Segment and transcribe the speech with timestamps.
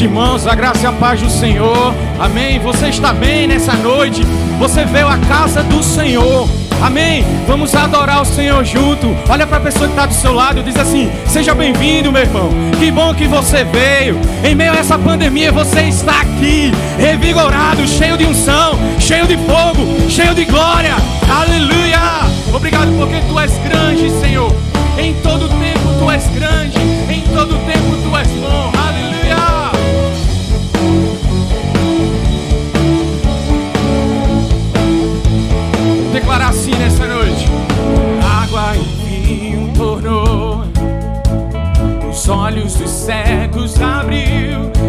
[0.00, 0.46] noite, irmãos.
[0.46, 1.94] A graça e a paz do Senhor.
[2.18, 2.58] Amém.
[2.60, 4.22] Você está bem nessa noite?
[4.58, 6.48] Você veio à casa do Senhor.
[6.82, 7.24] Amém.
[7.46, 9.14] Vamos adorar o Senhor junto.
[9.28, 12.22] Olha para a pessoa que está do seu lado e diz assim: Seja bem-vindo, meu
[12.22, 12.50] irmão.
[12.78, 14.18] Que bom que você veio.
[14.42, 20.08] Em meio a essa pandemia, você está aqui, revigorado, cheio de unção, cheio de fogo,
[20.08, 20.94] cheio de glória.
[21.28, 22.00] Aleluia.
[22.54, 24.54] Obrigado porque tu és grande, Senhor.
[24.98, 26.79] Em todo tempo tu és grande.
[36.20, 37.46] declara assim nessa noite:
[38.42, 40.64] Água e vinho tornou,
[42.10, 44.79] os olhos dos cegos abriu.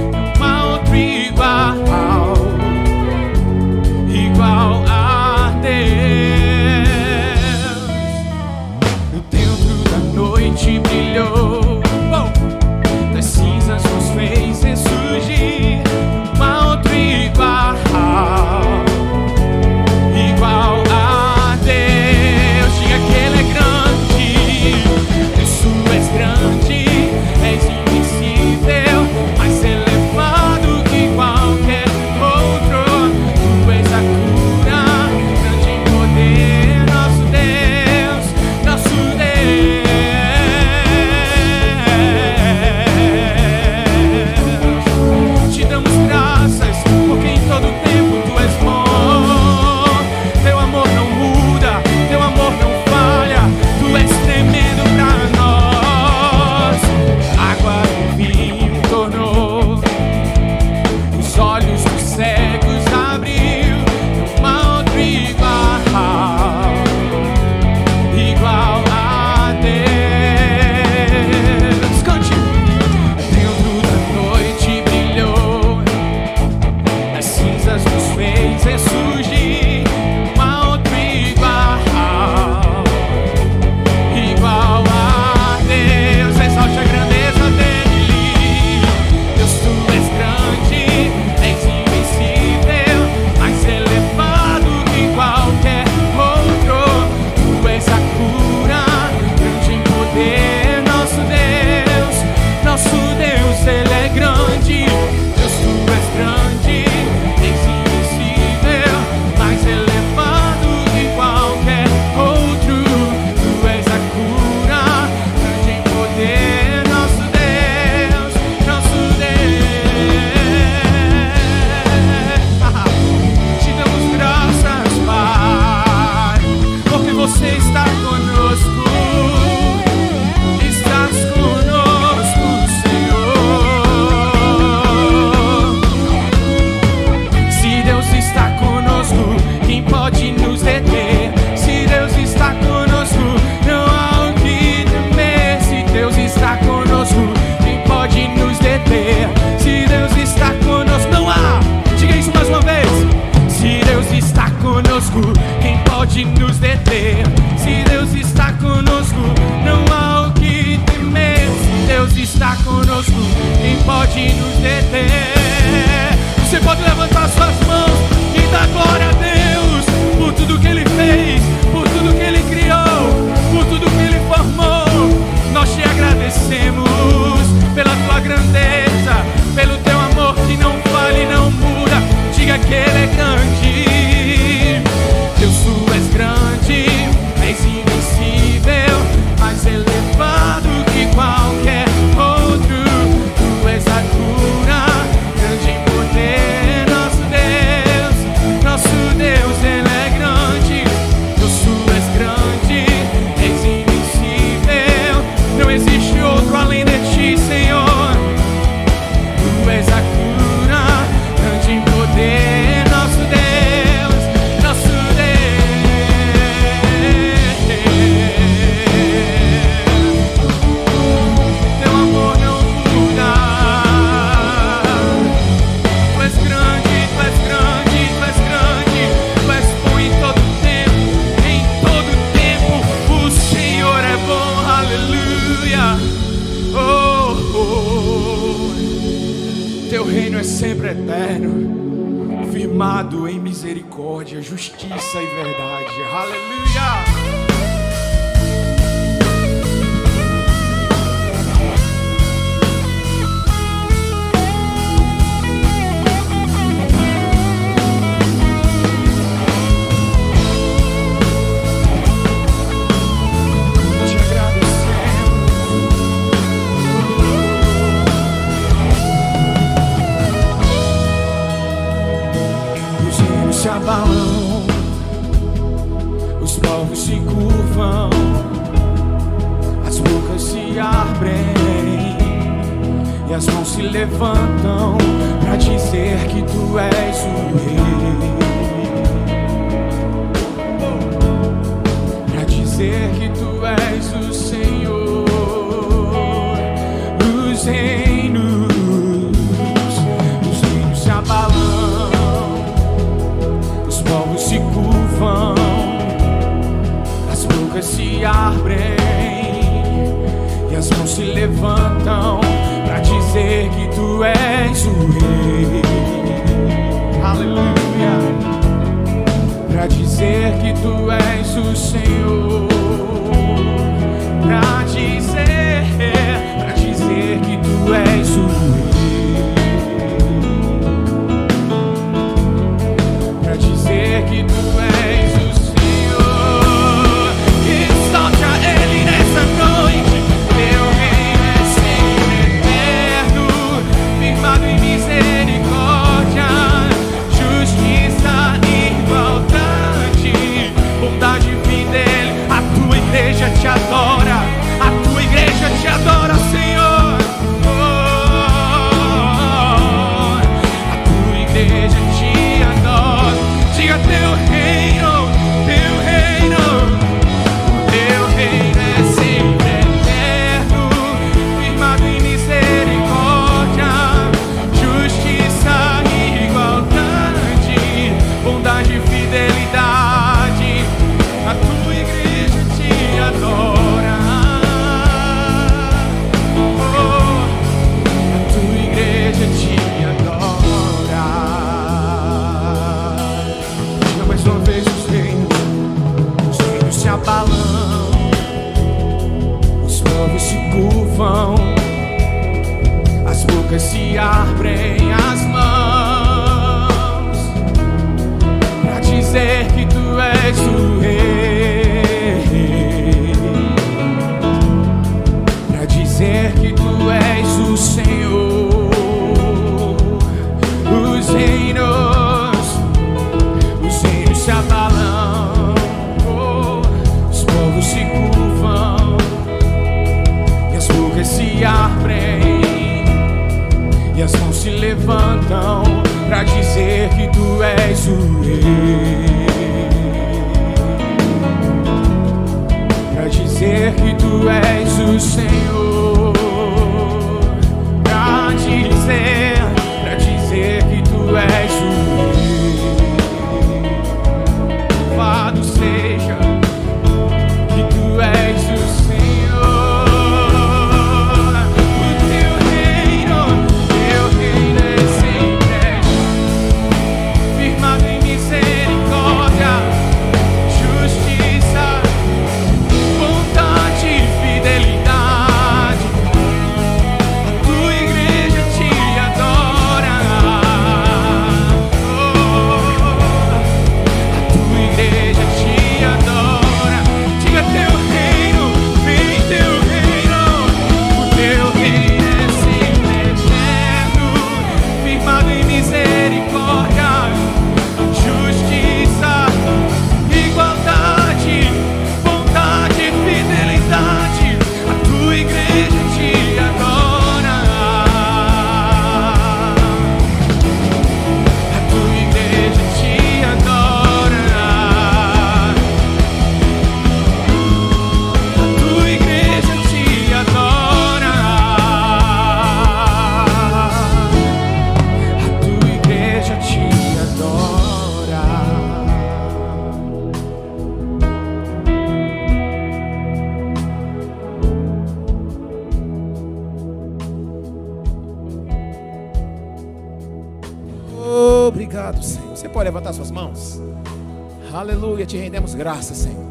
[545.82, 546.46] graça, Senhor.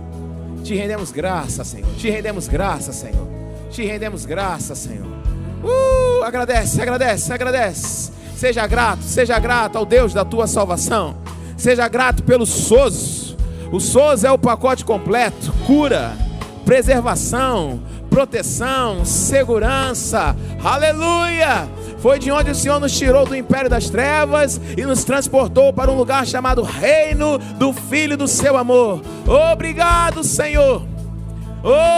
[0.65, 1.89] Te rendemos graça, Senhor.
[1.97, 3.29] Te rendemos graça, Senhor.
[3.71, 5.07] Te rendemos graça, Senhor.
[5.63, 8.13] Uh, agradece, agradece, agradece.
[8.35, 11.17] Seja grato, seja grato ao Deus da tua salvação.
[11.57, 13.37] Seja grato pelo SOS.
[13.71, 16.17] O SOS é o pacote completo: cura,
[16.65, 20.37] preservação, proteção, segurança.
[20.63, 21.69] Aleluia!
[22.01, 25.91] Foi de onde o Senhor nos tirou do império das trevas e nos transportou para
[25.91, 29.01] um lugar chamado Reino do Filho do Seu Amor.
[29.53, 30.83] Obrigado, Senhor.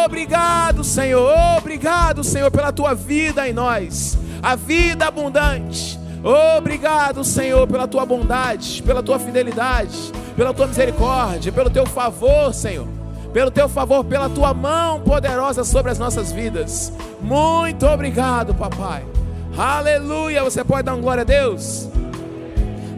[0.05, 1.33] Obrigado, Senhor.
[1.57, 5.99] Obrigado, Senhor, pela tua vida em nós, a vida abundante.
[6.57, 13.02] Obrigado, Senhor, pela tua bondade, pela tua fidelidade, pela tua misericórdia, pelo teu favor, Senhor.
[13.33, 16.93] Pelo teu favor, pela tua mão poderosa sobre as nossas vidas.
[17.21, 19.05] Muito obrigado, papai.
[19.57, 20.45] Aleluia.
[20.45, 21.89] Você pode dar um glória a Deus?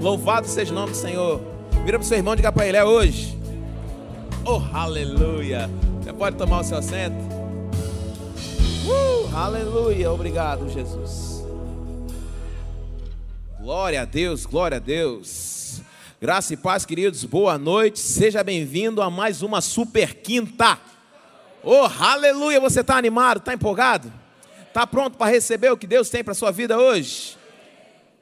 [0.01, 1.41] Louvado seja o nome do Senhor.
[1.85, 3.39] Vira para o seu irmão e diga é hoje.
[4.45, 5.71] Oh, aleluia.
[6.03, 7.17] Você pode tomar o seu assento?
[8.85, 10.13] Uh, aleluia.
[10.13, 11.45] Obrigado, Jesus.
[13.59, 15.54] Glória a Deus, glória a Deus.
[16.21, 17.25] Graça e paz, queridos.
[17.25, 17.99] Boa noite.
[17.99, 20.79] Seja bem-vindo a mais uma super quinta.
[21.61, 22.61] Oh, aleluia.
[22.61, 23.39] Você está animado?
[23.39, 24.13] Está empolgado?
[24.69, 27.37] Está pronto para receber o que Deus tem para a sua vida hoje?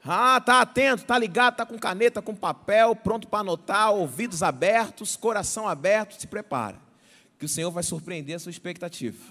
[0.03, 5.15] Ah, está atento, está ligado, está com caneta, com papel, pronto para anotar, ouvidos abertos,
[5.15, 6.77] coração aberto, se prepara.
[7.37, 9.23] Que o Senhor vai surpreender a sua expectativa.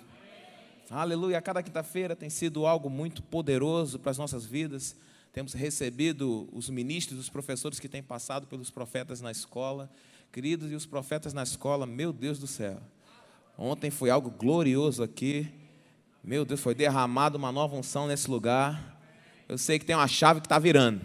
[0.89, 1.43] Aleluia.
[1.43, 4.95] Cada quinta-feira tem sido algo muito poderoso para as nossas vidas.
[5.33, 9.91] Temos recebido os ministros, os professores que têm passado pelos profetas na escola.
[10.31, 12.79] Queridos, e os profetas na escola, meu Deus do céu.
[13.57, 15.51] Ontem foi algo glorioso aqui.
[16.23, 19.01] Meu Deus, foi derramada uma nova unção nesse lugar.
[19.49, 21.01] Eu sei que tem uma chave que está virando.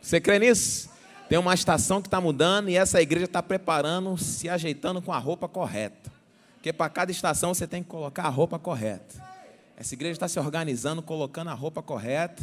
[0.00, 0.90] Você crê nisso?
[1.28, 5.18] Tem uma estação que está mudando e essa igreja está preparando, se ajeitando com a
[5.18, 6.12] roupa correta.
[6.56, 9.22] Porque para cada estação você tem que colocar a roupa correta.
[9.76, 12.42] Essa igreja está se organizando, colocando a roupa correta,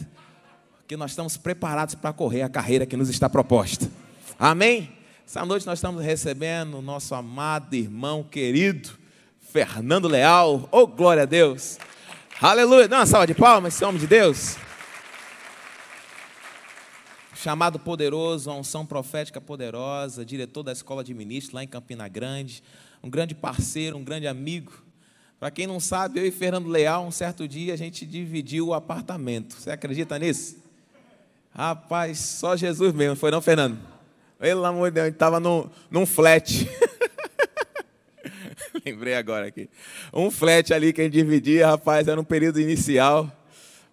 [0.90, 3.88] porque nós estamos preparados para correr a carreira que nos está proposta.
[4.40, 4.92] Amém?
[5.24, 8.90] Essa noite nós estamos recebendo o nosso amado irmão querido,
[9.40, 10.68] Fernando Leal.
[10.72, 11.78] Oh, glória a Deus.
[12.42, 12.88] Aleluia.
[12.88, 14.58] Dá uma salva de palmas, esse homem de Deus.
[17.36, 22.64] Chamado poderoso, a unção profética poderosa, diretor da escola de ministros lá em Campina Grande.
[23.04, 24.72] Um grande parceiro, um grande amigo.
[25.40, 28.74] Para quem não sabe, eu e Fernando Leal, um certo dia, a gente dividiu o
[28.74, 29.54] apartamento.
[29.54, 30.59] Você acredita nisso?
[31.54, 33.78] Rapaz, só Jesus mesmo, foi não, Fernando?
[34.40, 36.70] Pelo amor de Deus, a gente estava num, num flat.
[38.86, 39.70] Lembrei agora aqui.
[40.14, 43.30] Um flat ali que a gente dividia, rapaz, era um período inicial.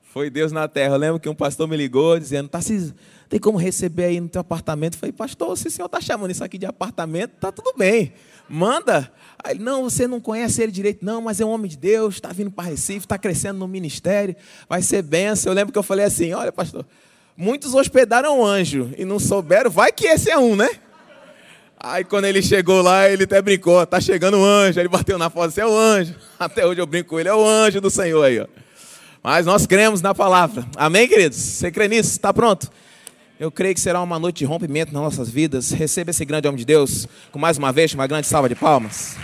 [0.02, 0.94] Foi Deus na terra.
[0.94, 2.94] Eu lembro que um pastor me ligou dizendo: Tarcísio,
[3.28, 4.94] tem como receber aí no teu apartamento?
[4.94, 8.12] Eu falei, pastor, se o senhor está chamando isso aqui de apartamento, tá tudo bem.
[8.48, 9.12] Manda.
[9.42, 12.28] Aí, não, você não conhece ele direito, não, mas é um homem de Deus, está
[12.28, 14.36] vindo para Recife, está crescendo no ministério,
[14.68, 15.50] vai ser benção.
[15.50, 16.86] Eu lembro que eu falei assim: olha, pastor,
[17.36, 20.68] muitos hospedaram anjo e não souberam, vai que esse é um, né?
[21.78, 24.80] Aí quando ele chegou lá, ele até brincou, tá chegando um anjo.
[24.80, 26.14] Ele bateu na foto, é o anjo.
[26.40, 28.46] Até hoje eu brinco com ele, é o anjo do Senhor aí, ó.
[29.22, 30.66] Mas nós cremos na palavra.
[30.76, 31.36] Amém, queridos?
[31.36, 32.12] Você crê nisso?
[32.12, 32.70] Está pronto?
[33.38, 35.70] Eu creio que será uma noite de rompimento nas nossas vidas.
[35.70, 39.16] Receba esse grande homem de Deus com mais uma vez uma grande salva de palmas.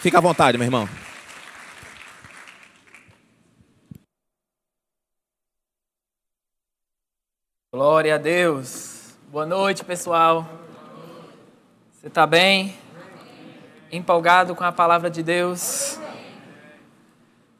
[0.00, 0.88] Fica à vontade, meu irmão.
[7.74, 9.16] Glória a Deus.
[9.30, 10.46] Boa noite, pessoal.
[11.90, 12.76] Você está bem?
[13.90, 15.98] Empolgado com a palavra de Deus?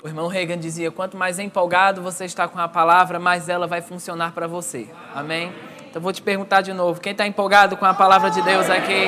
[0.03, 3.81] O irmão Reagan dizia: quanto mais empolgado você está com a palavra, mais ela vai
[3.81, 4.87] funcionar para você.
[5.15, 5.51] Amém?
[5.89, 9.07] Então vou te perguntar de novo: quem está empolgado com a palavra de Deus aqui?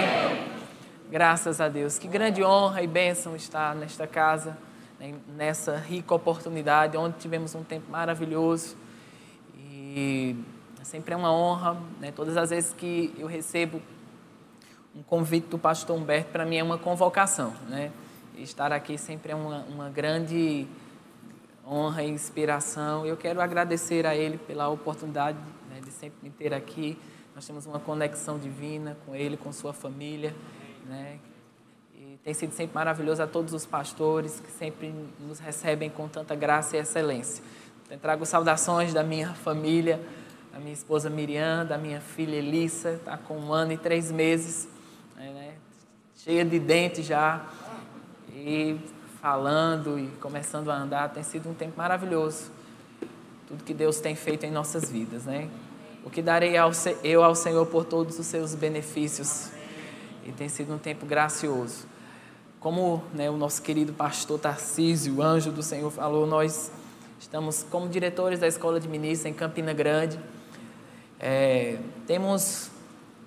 [1.10, 1.98] Graças a Deus.
[1.98, 4.56] Que grande honra e bênção estar nesta casa,
[4.98, 8.74] né, nessa rica oportunidade, onde tivemos um tempo maravilhoso.
[9.54, 10.34] E
[10.84, 13.80] sempre é uma honra, né, todas as vezes que eu recebo
[14.94, 17.52] um convite do pastor Humberto, para mim é uma convocação.
[17.68, 17.90] Né?
[18.36, 20.66] Estar aqui sempre é uma, uma grande
[21.66, 23.04] honra e inspiração.
[23.04, 26.98] Eu quero agradecer a ele pela oportunidade né, de sempre me ter aqui.
[27.34, 30.34] Nós temos uma conexão divina com ele, com sua família.
[30.86, 31.18] Né?
[31.96, 36.36] E tem sido sempre maravilhoso a todos os pastores que sempre nos recebem com tanta
[36.36, 37.42] graça e excelência.
[37.84, 40.00] Então, trago saudações da minha família,
[40.54, 44.68] da minha esposa Miriam, da minha filha Elissa, está com um ano e três meses
[46.24, 47.44] cheia de dentes já,
[48.32, 48.80] e
[49.20, 51.10] falando e começando a andar.
[51.10, 52.50] Tem sido um tempo maravilhoso.
[53.46, 55.50] Tudo que Deus tem feito em nossas vidas, né?
[56.02, 56.70] O que darei ao,
[57.02, 59.50] eu ao Senhor por todos os seus benefícios.
[60.24, 61.86] E tem sido um tempo gracioso.
[62.58, 66.72] Como né, o nosso querido pastor Tarcísio, o anjo do Senhor, falou, nós
[67.20, 70.18] estamos como diretores da Escola de Ministros em Campina Grande.
[71.20, 72.70] É, temos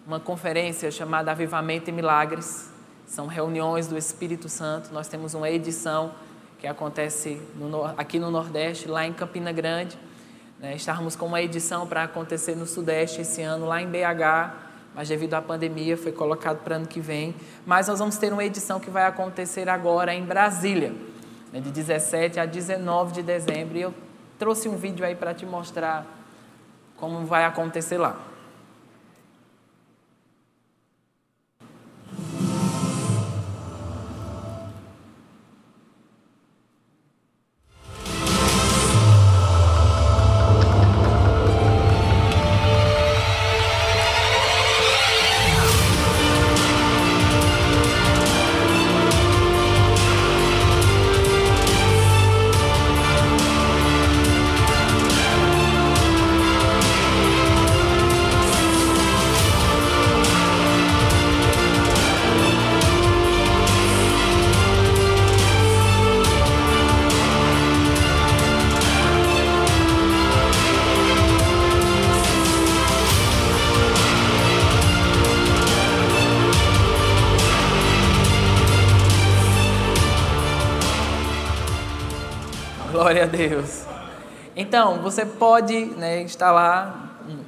[0.05, 2.69] uma conferência chamada Avivamento e Milagres,
[3.07, 4.93] são reuniões do Espírito Santo.
[4.93, 6.11] Nós temos uma edição
[6.59, 9.97] que acontece no, aqui no Nordeste, lá em Campina Grande.
[10.59, 14.53] né, estarmos com uma edição para acontecer no Sudeste esse ano, lá em BH,
[14.95, 17.35] mas devido à pandemia foi colocado para ano que vem.
[17.65, 20.93] Mas nós vamos ter uma edição que vai acontecer agora em Brasília,
[21.53, 23.77] né, de 17 a 19 de dezembro.
[23.77, 23.93] E eu
[24.39, 26.16] trouxe um vídeo aí para te mostrar
[26.97, 28.17] como vai acontecer lá.
[83.17, 83.83] Glória a Deus.
[84.55, 87.39] Então, você pode né, estar lá hum,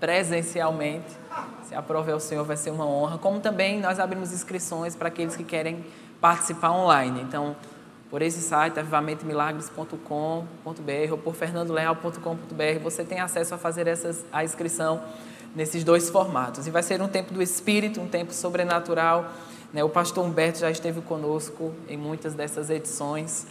[0.00, 1.06] presencialmente.
[1.64, 3.18] Se aprover o Senhor, vai ser uma honra.
[3.18, 5.84] Como também nós abrimos inscrições para aqueles que querem
[6.20, 7.20] participar online.
[7.20, 7.54] Então,
[8.10, 15.04] por esse site, avivamentomilagres.com.br ou por fernandoleal.com.br, você tem acesso a fazer essas, a inscrição
[15.54, 16.66] nesses dois formatos.
[16.66, 19.30] E vai ser um tempo do Espírito, um tempo sobrenatural.
[19.72, 19.84] Né?
[19.84, 23.46] O pastor Humberto já esteve conosco em muitas dessas edições.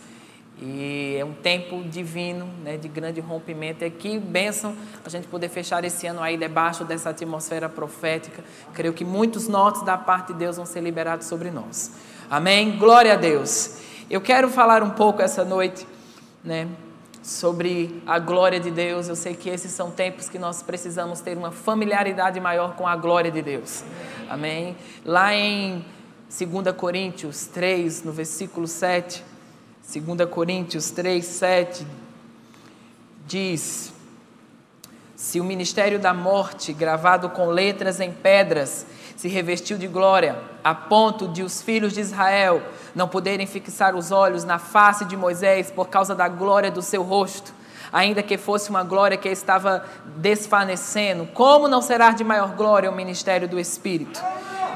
[0.62, 3.84] E é um tempo divino, né, de grande rompimento.
[3.84, 8.44] E que bênção a gente poder fechar esse ano aí debaixo dessa atmosfera profética.
[8.72, 11.92] Creio que muitos nortes da parte de Deus vão ser liberados sobre nós.
[12.30, 12.78] Amém?
[12.78, 13.78] Glória a Deus.
[14.08, 15.88] Eu quero falar um pouco essa noite,
[16.44, 16.68] né,
[17.24, 19.08] sobre a glória de Deus.
[19.08, 22.96] Eu sei que esses são tempos que nós precisamos ter uma familiaridade maior com a
[22.96, 23.84] glória de Deus.
[24.30, 24.78] Amém?
[25.04, 25.84] Lá em
[26.30, 29.31] 2 Coríntios 3, no versículo 7,
[29.84, 31.88] 2 Coríntios 3, 7
[33.26, 33.92] diz:
[35.16, 38.86] Se o ministério da morte, gravado com letras em pedras,
[39.18, 42.62] se revestiu de glória, a ponto de os filhos de Israel
[42.96, 47.04] não poderem fixar os olhos na face de Moisés por causa da glória do seu
[47.04, 47.54] rosto,
[47.92, 49.84] ainda que fosse uma glória que estava
[50.18, 54.24] desfanecendo, como não será de maior glória o ministério do Espírito?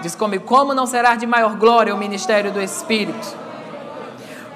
[0.02, 3.44] Diz comigo, como não será de maior glória o ministério do Espírito?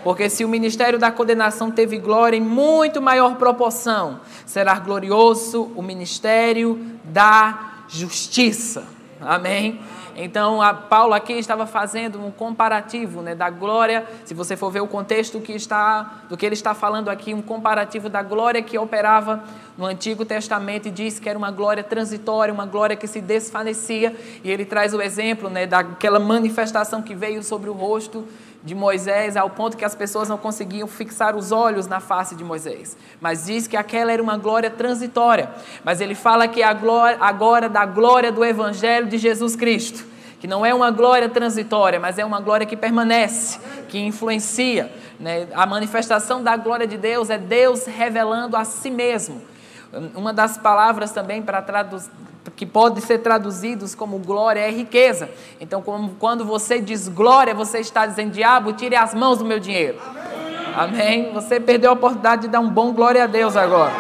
[0.03, 5.81] Porque se o ministério da condenação teve glória em muito maior proporção, será glorioso o
[5.81, 8.83] ministério da justiça.
[9.19, 9.79] Amém?
[10.21, 14.81] Então, a Paulo aqui estava fazendo um comparativo né, da glória, se você for ver
[14.81, 18.77] o contexto que está, do que ele está falando aqui, um comparativo da glória que
[18.77, 19.41] operava
[19.77, 24.13] no Antigo Testamento e diz que era uma glória transitória, uma glória que se desfanecia,
[24.43, 28.27] e ele traz o exemplo né, daquela manifestação que veio sobre o rosto
[28.69, 32.43] de Moisés ao ponto que as pessoas não conseguiam fixar os olhos na face de
[32.43, 32.95] Moisés.
[33.19, 35.49] Mas diz que aquela era uma glória transitória.
[35.83, 40.05] Mas ele fala que a glória, agora da glória do Evangelho de Jesus Cristo,
[40.39, 44.93] que não é uma glória transitória, mas é uma glória que permanece, que influencia.
[45.19, 45.47] Né?
[45.55, 49.41] A manifestação da glória de Deus é Deus revelando a si mesmo.
[50.13, 51.57] Uma das palavras também para
[52.55, 55.29] que pode ser traduzidos como glória é riqueza.
[55.59, 55.83] Então,
[56.17, 59.97] quando você diz glória, você está dizendo, diabo, tire as mãos do meu dinheiro.
[60.75, 61.01] Amém?
[61.01, 61.33] Amém?
[61.33, 63.93] Você perdeu a oportunidade de dar um bom glória a Deus agora.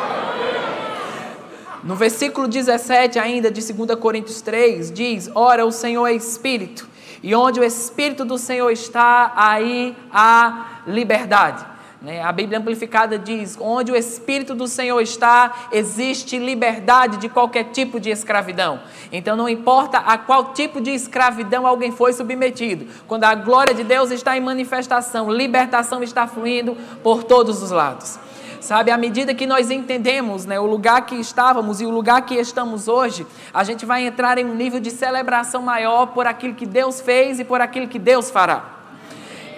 [1.83, 6.87] No versículo 17 ainda de 2 Coríntios 3, diz, Ora, o Senhor é Espírito,
[7.23, 11.65] e onde o Espírito do Senhor está, aí há liberdade.
[12.01, 12.21] Né?
[12.21, 17.99] A Bíblia Amplificada diz: onde o Espírito do Senhor está, existe liberdade de qualquer tipo
[17.99, 18.79] de escravidão.
[19.11, 23.83] Então, não importa a qual tipo de escravidão alguém foi submetido, quando a glória de
[23.83, 28.17] Deus está em manifestação, libertação está fluindo por todos os lados.
[28.61, 32.35] Sabe, à medida que nós entendemos né, o lugar que estávamos e o lugar que
[32.35, 36.65] estamos hoje, a gente vai entrar em um nível de celebração maior por aquilo que
[36.65, 38.78] Deus fez e por aquilo que Deus fará.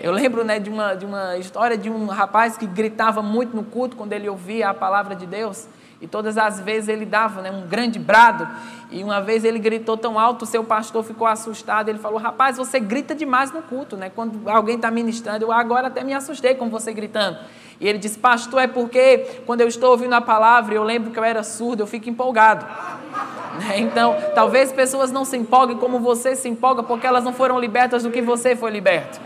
[0.04, 3.64] Eu lembro né, de, uma, de uma história de um rapaz que gritava muito no
[3.64, 5.68] culto quando ele ouvia a palavra de Deus.
[6.02, 8.48] E todas as vezes ele dava né, um grande brado.
[8.92, 11.88] E uma vez ele gritou tão alto, o seu pastor ficou assustado.
[11.88, 14.12] Ele falou: Rapaz, você grita demais no culto, né?
[14.14, 17.38] Quando alguém está ministrando, eu agora até me assustei com você gritando.
[17.80, 21.18] E ele disse: Pastor, é porque quando eu estou ouvindo a palavra, eu lembro que
[21.18, 22.66] eu era surdo, eu fico empolgado.
[23.52, 27.60] Né, então, talvez pessoas não se empolguem como você se empolga, porque elas não foram
[27.60, 29.20] libertas do que você foi liberto.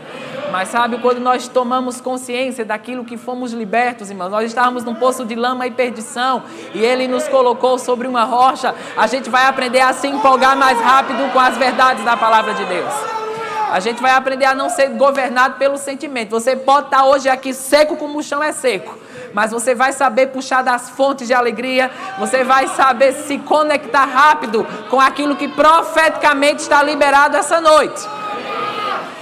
[0.50, 5.24] Mas sabe, quando nós tomamos consciência daquilo que fomos libertos, irmãos, nós estávamos num poço
[5.24, 6.42] de lama e perdição,
[6.74, 10.78] e Ele nos colocou sobre uma rocha, a gente vai aprender a se empolgar mais
[10.78, 12.92] rápido com as verdades da palavra de Deus.
[13.72, 16.28] A gente vai aprender a não ser governado pelo sentimento.
[16.30, 18.98] Você pode estar hoje aqui seco como o chão é seco,
[19.32, 24.66] mas você vai saber puxar das fontes de alegria, você vai saber se conectar rápido
[24.90, 28.06] com aquilo que profeticamente está liberado essa noite.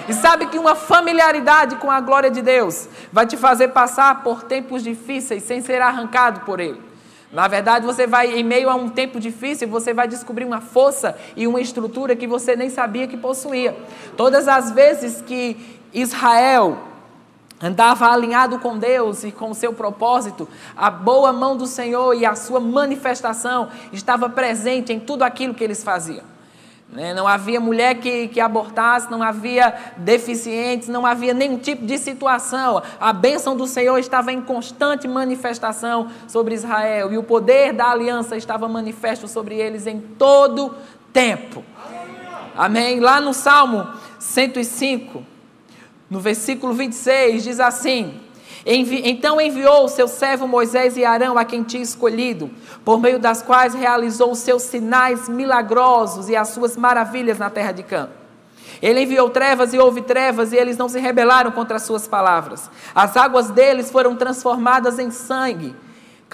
[0.09, 4.43] E sabe que uma familiaridade com a glória de Deus vai te fazer passar por
[4.43, 6.94] tempos difíceis sem ser arrancado por Ele.
[7.35, 11.19] Na verdade, você vai, em meio a um tempo difícil, você vai descobrir uma força
[11.35, 13.77] e uma estrutura que você nem sabia que possuía.
[14.17, 16.79] Todas as vezes que Israel
[17.61, 22.25] andava alinhado com Deus e com o seu propósito, a boa mão do Senhor e
[22.25, 26.34] a sua manifestação estava presente em tudo aquilo que eles faziam.
[26.89, 27.13] Né?
[27.15, 32.83] Não havia mulher que, que abortasse, não havia deficientes, não havia nenhum tipo de situação.
[33.01, 38.37] A bênção do Senhor estava em constante manifestação sobre Israel e o poder da aliança
[38.37, 40.75] estava manifesto sobre eles em todo
[41.13, 41.65] tempo.
[42.57, 43.01] Amém?
[43.01, 43.87] Lá no Salmo
[44.19, 45.25] 105,
[46.09, 48.21] no versículo 26, diz assim:
[48.67, 52.51] Envi então enviou o seu servo Moisés e Arão, a quem tinha escolhido,
[52.85, 57.73] por meio das quais realizou os seus sinais milagrosos e as suas maravilhas na terra
[57.73, 58.09] de Cã.
[58.81, 62.71] Ele enviou trevas e houve trevas, e eles não se rebelaram contra as suas palavras.
[62.95, 65.75] As águas deles foram transformadas em sangue,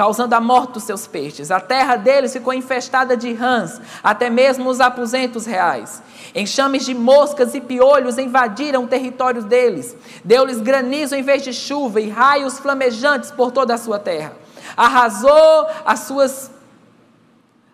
[0.00, 1.50] causando a morte dos seus peixes.
[1.50, 6.02] A terra deles ficou infestada de rãs, até mesmo os aposentos reais.
[6.34, 9.94] Enxames de moscas e piolhos invadiram o território deles.
[10.24, 14.32] Deu-lhes granizo em vez de chuva e raios flamejantes por toda a sua terra.
[14.74, 16.50] Arrasou as suas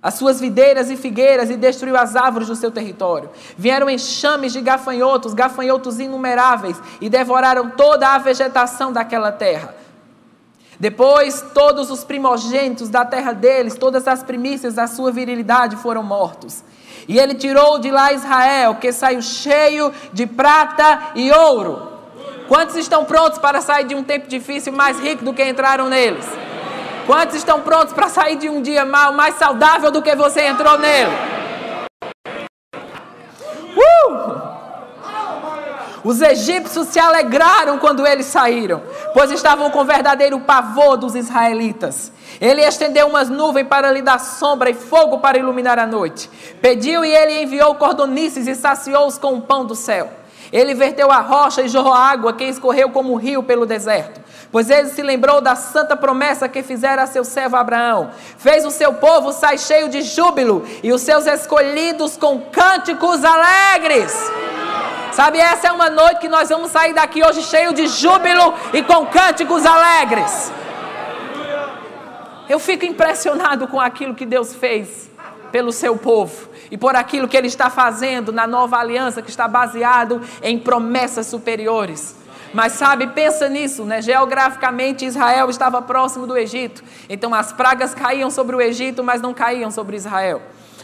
[0.02, 3.30] as suas videiras e figueiras e destruiu as árvores do seu território.
[3.56, 9.85] Vieram enxames de gafanhotos, gafanhotos inumeráveis, e devoraram toda a vegetação daquela terra.
[10.78, 16.62] Depois, todos os primogênitos da terra deles, todas as primícias da sua virilidade foram mortos.
[17.08, 21.92] E ele tirou de lá Israel, que saiu cheio de prata e ouro.
[22.48, 26.26] Quantos estão prontos para sair de um tempo difícil mais rico do que entraram neles?
[27.06, 30.76] Quantos estão prontos para sair de um dia mal mais saudável do que você entrou
[30.78, 31.35] nele?
[36.06, 38.80] Os egípcios se alegraram quando eles saíram,
[39.12, 42.12] pois estavam com verdadeiro pavor dos israelitas.
[42.40, 46.30] Ele estendeu umas nuvens para lhe dar sombra e fogo para iluminar a noite.
[46.62, 50.08] Pediu e ele enviou cordonices e saciou-os com o pão do céu.
[50.52, 54.20] Ele verteu a rocha e jorrou água que escorreu como um rio pelo deserto.
[54.52, 58.10] Pois ele se lembrou da santa promessa que fizera a seu servo Abraão.
[58.38, 64.14] Fez o seu povo sair cheio de júbilo e os seus escolhidos com cânticos alegres.
[65.12, 68.82] Sabe, essa é uma noite que nós vamos sair daqui hoje cheio de júbilo e
[68.82, 70.52] com cânticos alegres.
[72.48, 75.10] Eu fico impressionado com aquilo que Deus fez
[75.50, 79.48] pelo seu povo e por aquilo que Ele está fazendo na nova aliança que está
[79.48, 82.14] baseado em promessas superiores.
[82.52, 84.00] Mas sabe, pensa nisso, né?
[84.00, 86.82] Geograficamente Israel estava próximo do Egito.
[87.08, 90.40] Então as pragas caíam sobre o Egito, mas não caíam sobre Israel.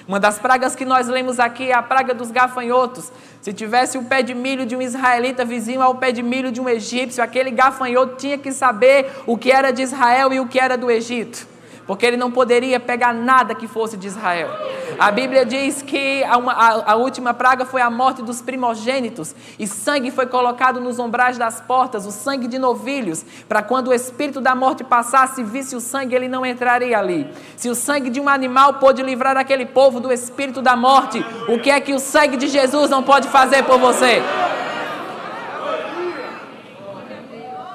[0.06, 3.12] Uma das pragas que nós lemos aqui é a praga dos gafanhotos.
[3.40, 6.60] Se tivesse o pé de milho de um israelita vizinho ao pé de milho de
[6.60, 10.58] um egípcio, aquele gafanhoto tinha que saber o que era de Israel e o que
[10.58, 11.51] era do Egito
[11.86, 14.50] porque ele não poderia pegar nada que fosse de Israel.
[14.98, 19.34] A Bíblia diz que a, uma, a, a, última praga foi a morte dos primogênitos,
[19.58, 23.94] e sangue foi colocado nos umbrais das portas, o sangue de novilhos, para quando o
[23.94, 27.26] espírito da morte passasse, visse o sangue, ele não entraria ali.
[27.56, 31.58] Se o sangue de um animal pôde livrar aquele povo do espírito da morte, o
[31.58, 34.22] que é que o sangue de Jesus não pode fazer por você?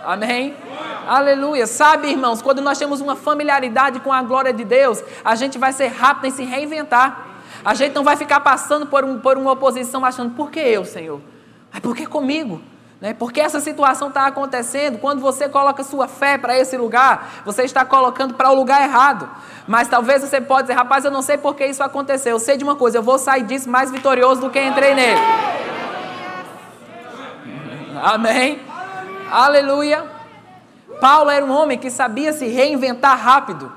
[0.06, 0.67] Amém?
[1.08, 1.66] Aleluia.
[1.66, 5.72] Sabe, irmãos, quando nós temos uma familiaridade com a glória de Deus, a gente vai
[5.72, 7.26] ser rápido em se reinventar.
[7.64, 10.84] A gente não vai ficar passando por, um, por uma oposição achando, por que eu,
[10.86, 11.22] Senhor?
[11.74, 12.62] É porque comigo.
[13.00, 13.14] Né?
[13.14, 14.98] Porque essa situação está acontecendo.
[14.98, 19.30] Quando você coloca sua fé para esse lugar, você está colocando para o lugar errado.
[19.68, 22.34] Mas talvez você pode dizer, rapaz, eu não sei por que isso aconteceu.
[22.34, 25.22] Eu sei de uma coisa, eu vou sair disso mais vitorioso do que entrei nele.
[28.02, 28.62] Amém?
[29.32, 30.17] Aleluia.
[31.00, 33.72] Paulo era um homem que sabia se reinventar rápido.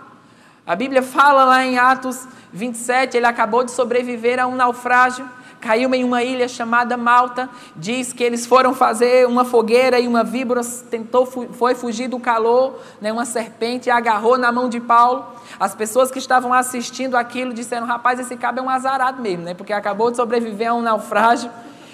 [0.67, 5.29] A Bíblia fala lá em Atos 27, ele acabou de sobreviver a um naufrágio,
[5.61, 7.49] caiu em uma ilha chamada Malta.
[7.77, 12.81] Diz que eles foram fazer uma fogueira e uma víbora tentou foi fugir do calor,
[13.01, 15.25] né, uma serpente agarrou na mão de Paulo.
[15.59, 19.55] As pessoas que estavam assistindo aquilo disseram: "Rapaz, esse cabo é um azarado mesmo, né?
[19.55, 21.51] Porque acabou de sobreviver a um naufrágio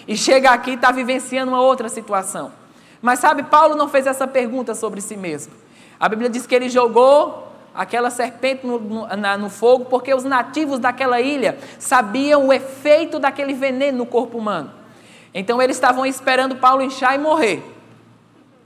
[0.07, 2.66] e chega aqui e está vivenciando uma outra situação."
[3.07, 5.52] Mas sabe, Paulo não fez essa pergunta sobre si mesmo.
[6.00, 10.24] A Bíblia diz que ele jogou aquela serpente no, no, na, no fogo porque os
[10.24, 14.72] nativos daquela ilha sabiam o efeito daquele veneno no corpo humano.
[15.32, 17.62] Então eles estavam esperando Paulo inchar e morrer.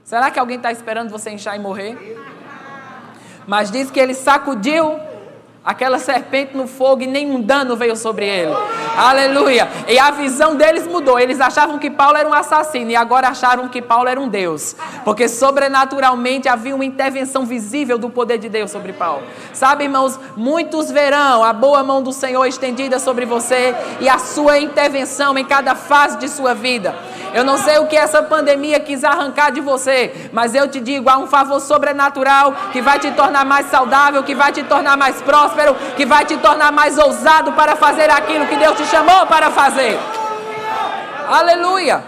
[0.03, 2.19] Será que alguém está esperando você inchar e morrer?
[3.45, 4.99] Mas diz que ele sacudiu
[5.63, 8.51] aquela serpente no fogo e nenhum dano veio sobre ele.
[8.97, 9.69] Aleluia.
[9.87, 11.19] E a visão deles mudou.
[11.19, 14.75] Eles achavam que Paulo era um assassino e agora acharam que Paulo era um Deus.
[15.05, 19.23] Porque sobrenaturalmente havia uma intervenção visível do poder de Deus sobre Paulo.
[19.53, 24.57] Sabe, irmãos, muitos verão a boa mão do Senhor estendida sobre você e a sua
[24.57, 26.95] intervenção em cada fase de sua vida.
[27.33, 31.09] Eu não sei o que essa pandemia quis arrancar de você, mas eu te digo,
[31.09, 35.21] há um favor sobrenatural que vai te tornar mais saudável, que vai te tornar mais
[35.21, 39.49] próspero, que vai te tornar mais ousado para fazer aquilo que Deus te chamou para
[39.49, 39.97] fazer.
[41.29, 42.03] Aleluia!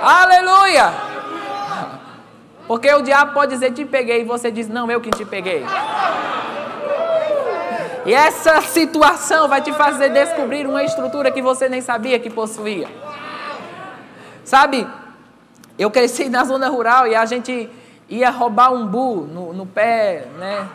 [0.00, 0.92] Aleluia!
[2.68, 5.64] Porque o diabo pode dizer te peguei e você diz não, eu que te peguei.
[8.04, 12.88] E essa situação vai te fazer descobrir uma estrutura que você nem sabia que possuía.
[14.46, 14.86] Sabe,
[15.76, 17.68] eu cresci na zona rural e a gente
[18.08, 20.68] ia roubar umbu no, no pé, né?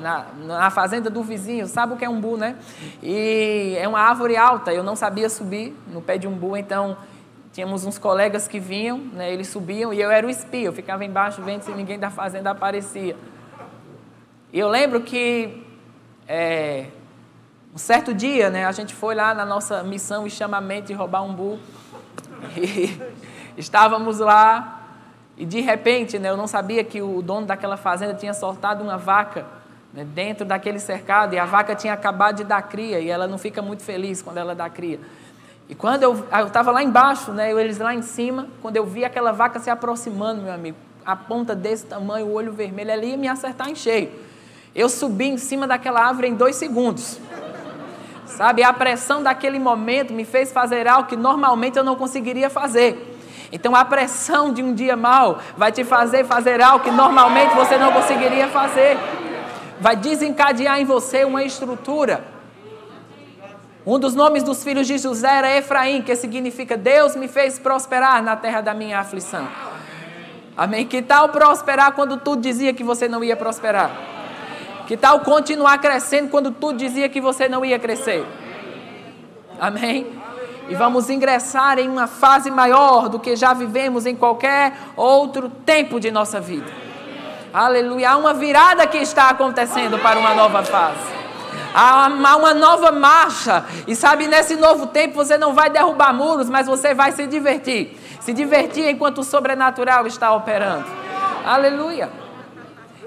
[0.00, 2.56] Na, na, fazenda do vizinho, sabe o que é umbu, né?
[3.00, 6.96] E é uma árvore alta, eu não sabia subir no pé de umbu, então
[7.52, 9.32] tínhamos uns colegas que vinham, né?
[9.32, 12.50] Eles subiam e eu era o espia, eu ficava embaixo vendo se ninguém da fazenda
[12.50, 13.16] aparecia.
[14.52, 15.64] E eu lembro que
[16.26, 16.86] é,
[17.72, 18.64] um certo dia, né?
[18.64, 21.60] A gente foi lá na nossa missão e chamamento de roubar umbu.
[22.56, 23.00] E
[23.56, 24.78] estávamos lá
[25.38, 28.98] e de repente, né, eu não sabia que o dono daquela fazenda tinha soltado uma
[28.98, 29.46] vaca
[29.94, 33.38] né, dentro daquele cercado e a vaca tinha acabado de dar cria e ela não
[33.38, 34.98] fica muito feliz quando ela dá cria.
[35.68, 39.30] E quando eu estava lá embaixo, né, eles lá em cima, quando eu vi aquela
[39.30, 40.76] vaca se aproximando, meu amigo,
[41.06, 44.10] a ponta desse tamanho, o olho vermelho, ela ia me acertar em cheio.
[44.74, 47.20] Eu subi em cima daquela árvore em dois segundos.
[48.28, 53.16] Sabe, a pressão daquele momento me fez fazer algo que normalmente eu não conseguiria fazer.
[53.50, 57.78] Então a pressão de um dia mal vai te fazer fazer algo que normalmente você
[57.78, 58.98] não conseguiria fazer.
[59.80, 62.22] Vai desencadear em você uma estrutura.
[63.86, 68.22] Um dos nomes dos filhos de José era Efraim, que significa Deus me fez prosperar
[68.22, 69.48] na terra da minha aflição.
[70.54, 70.86] Amém?
[70.86, 74.17] Que tal prosperar quando tudo dizia que você não ia prosperar?
[74.88, 78.24] Que tal continuar crescendo quando tudo dizia que você não ia crescer?
[79.60, 80.06] Amém?
[80.66, 86.00] E vamos ingressar em uma fase maior do que já vivemos em qualquer outro tempo
[86.00, 86.72] de nossa vida.
[87.52, 88.12] Aleluia.
[88.12, 91.18] Há uma virada que está acontecendo para uma nova fase.
[91.74, 92.06] Há
[92.38, 93.66] uma nova marcha.
[93.86, 97.94] E sabe, nesse novo tempo você não vai derrubar muros, mas você vai se divertir.
[98.20, 100.86] Se divertir enquanto o sobrenatural está operando.
[101.44, 102.08] Aleluia.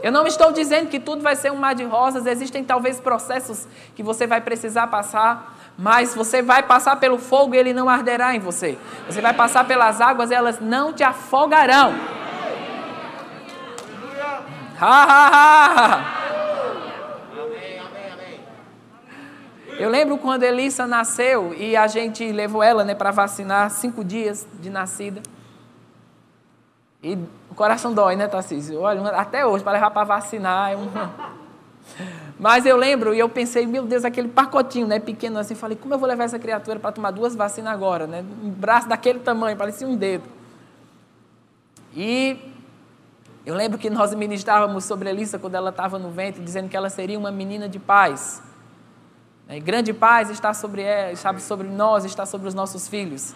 [0.03, 3.67] Eu não estou dizendo que tudo vai ser um mar de rosas, existem talvez processos
[3.95, 8.35] que você vai precisar passar, mas você vai passar pelo fogo e ele não arderá
[8.35, 8.77] em você.
[9.07, 11.93] Você vai passar pelas águas e elas não te afogarão.
[14.79, 16.21] Ha, ha, ha.
[19.77, 24.47] Eu lembro quando Elissa nasceu e a gente levou ela né, para vacinar cinco dias
[24.59, 25.21] de nascida.
[27.01, 27.17] E
[27.51, 28.79] o coração dói, né, Tarcísio?
[28.79, 30.71] Olha, até hoje, para levar para vacinar.
[30.71, 30.77] É.
[32.39, 35.93] Mas eu lembro e eu pensei, meu Deus, aquele pacotinho, né, pequeno assim, falei, como
[35.93, 38.23] eu vou levar essa criatura para tomar duas vacinas agora, né?
[38.41, 40.23] Um braço daquele tamanho, parecia um dedo.
[41.93, 42.39] E
[43.45, 46.89] eu lembro que nós ministrávamos sobre Elissa quando ela estava no ventre, dizendo que ela
[46.89, 48.41] seria uma menina de paz.
[49.49, 53.35] E grande paz está sobre ela, está sobre nós, está sobre os nossos filhos.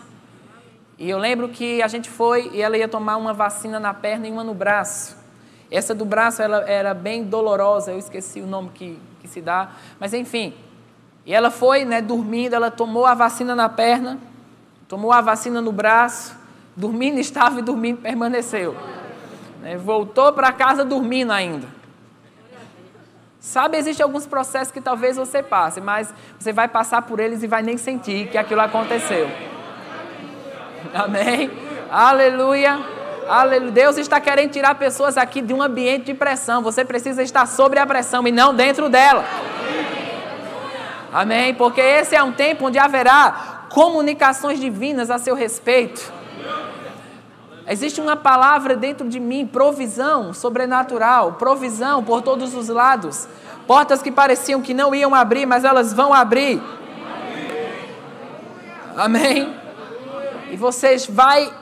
[0.97, 4.27] E eu lembro que a gente foi e ela ia tomar uma vacina na perna
[4.27, 5.17] e uma no braço.
[5.69, 9.71] Essa do braço ela era bem dolorosa, eu esqueci o nome que, que se dá,
[9.99, 10.53] mas enfim.
[11.25, 14.19] E ela foi, né, dormindo, ela tomou a vacina na perna,
[14.87, 16.37] tomou a vacina no braço,
[16.75, 18.75] dormindo estava e dormindo permaneceu.
[19.61, 21.67] Né, voltou para casa dormindo ainda.
[23.39, 27.47] Sabe, existem alguns processos que talvez você passe, mas você vai passar por eles e
[27.47, 29.29] vai nem sentir que aquilo aconteceu.
[30.93, 31.51] Amém?
[31.89, 32.79] Aleluia.
[33.27, 33.71] Aleluia.
[33.71, 36.61] Deus está querendo tirar pessoas aqui de um ambiente de pressão.
[36.61, 39.25] Você precisa estar sobre a pressão e não dentro dela.
[41.11, 41.53] Amém?
[41.53, 46.13] Porque esse é um tempo onde haverá comunicações divinas a seu respeito.
[47.67, 53.27] Existe uma palavra dentro de mim, provisão sobrenatural, provisão por todos os lados.
[53.65, 56.61] Portas que pareciam que não iam abrir, mas elas vão abrir.
[58.95, 59.64] Amém?
[60.55, 61.53] E você vai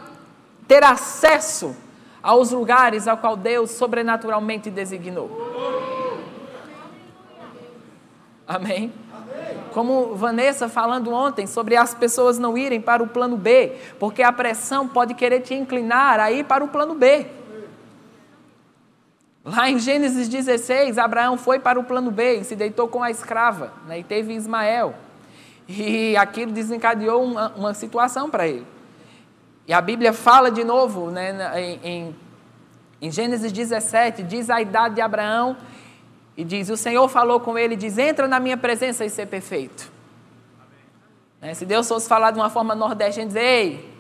[0.67, 1.75] ter acesso
[2.21, 5.31] aos lugares ao qual Deus sobrenaturalmente designou.
[8.47, 8.93] Amém?
[9.73, 14.31] Como Vanessa falando ontem sobre as pessoas não irem para o plano B, porque a
[14.31, 17.25] pressão pode querer te inclinar a ir para o plano B.
[19.43, 23.09] Lá em Gênesis 16, Abraão foi para o plano B e se deitou com a
[23.09, 24.93] escrava, né, e teve Ismael.
[25.67, 28.72] E aquilo desencadeou uma, uma situação para ele.
[29.68, 32.16] E a Bíblia fala de novo, né, em,
[33.01, 35.57] em Gênesis 17, diz a idade de Abraão
[36.36, 39.91] e diz: O Senhor falou com ele, diz: Entra na minha presença e ser perfeito.
[41.41, 41.53] Né?
[41.53, 43.93] Se Deus fosse falar de uma forma nordestina, dizer: Ei,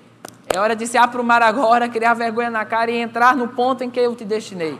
[0.53, 3.89] é hora de se aprumar agora, criar vergonha na cara e entrar no ponto em
[3.89, 4.79] que eu te destinei.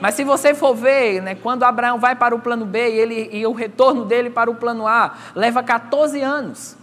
[0.00, 3.30] Mas se você for ver, né, quando Abraão vai para o plano B e, ele,
[3.32, 6.76] e o retorno dele para o plano A leva 14 anos.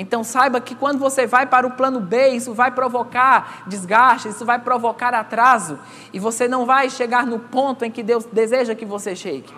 [0.00, 4.46] Então saiba que quando você vai para o plano B, isso vai provocar desgaste, isso
[4.46, 5.78] vai provocar atraso,
[6.10, 9.52] e você não vai chegar no ponto em que Deus deseja que você chegue.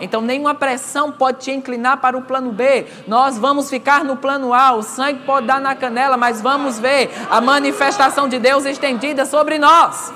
[0.00, 2.86] Então nenhuma pressão pode te inclinar para o plano B.
[3.08, 7.10] Nós vamos ficar no plano A, o sangue pode dar na canela, mas vamos ver
[7.28, 10.12] a manifestação de Deus estendida sobre nós.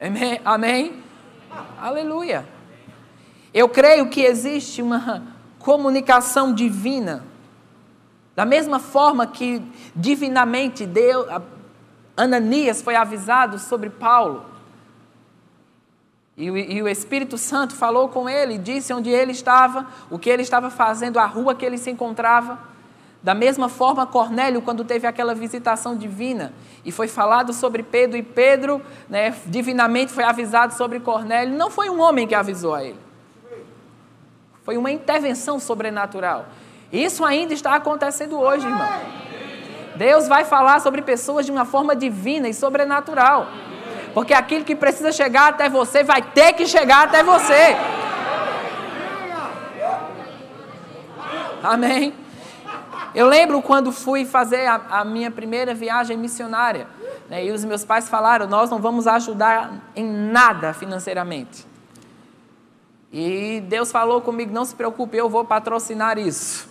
[0.00, 0.40] Amém?
[0.42, 1.02] Amém?
[1.78, 2.46] Aleluia.
[3.52, 5.31] Eu creio que existe uma
[5.62, 7.24] comunicação divina.
[8.34, 9.62] Da mesma forma que
[9.94, 11.26] divinamente Deus,
[12.16, 14.44] Ananias foi avisado sobre Paulo.
[16.36, 20.30] E o, e o, Espírito Santo falou com ele, disse onde ele estava, o que
[20.30, 22.58] ele estava fazendo, a rua que ele se encontrava.
[23.22, 26.52] Da mesma forma, Cornélio, quando teve aquela visitação divina
[26.84, 31.88] e foi falado sobre Pedro, e Pedro, né, divinamente, foi avisado sobre Cornélio, não foi
[31.88, 33.11] um homem que avisou a ele.
[34.64, 36.46] Foi uma intervenção sobrenatural.
[36.92, 38.92] Isso ainda está acontecendo hoje, irmão.
[39.96, 43.48] Deus vai falar sobre pessoas de uma forma divina e sobrenatural.
[44.14, 47.76] Porque aquilo que precisa chegar até você vai ter que chegar até você.
[51.62, 52.14] Amém.
[53.14, 56.86] Eu lembro quando fui fazer a, a minha primeira viagem missionária.
[57.28, 61.71] Né, e os meus pais falaram: Nós não vamos ajudar em nada financeiramente.
[63.12, 66.68] E Deus falou comigo: não se preocupe, eu vou patrocinar isso.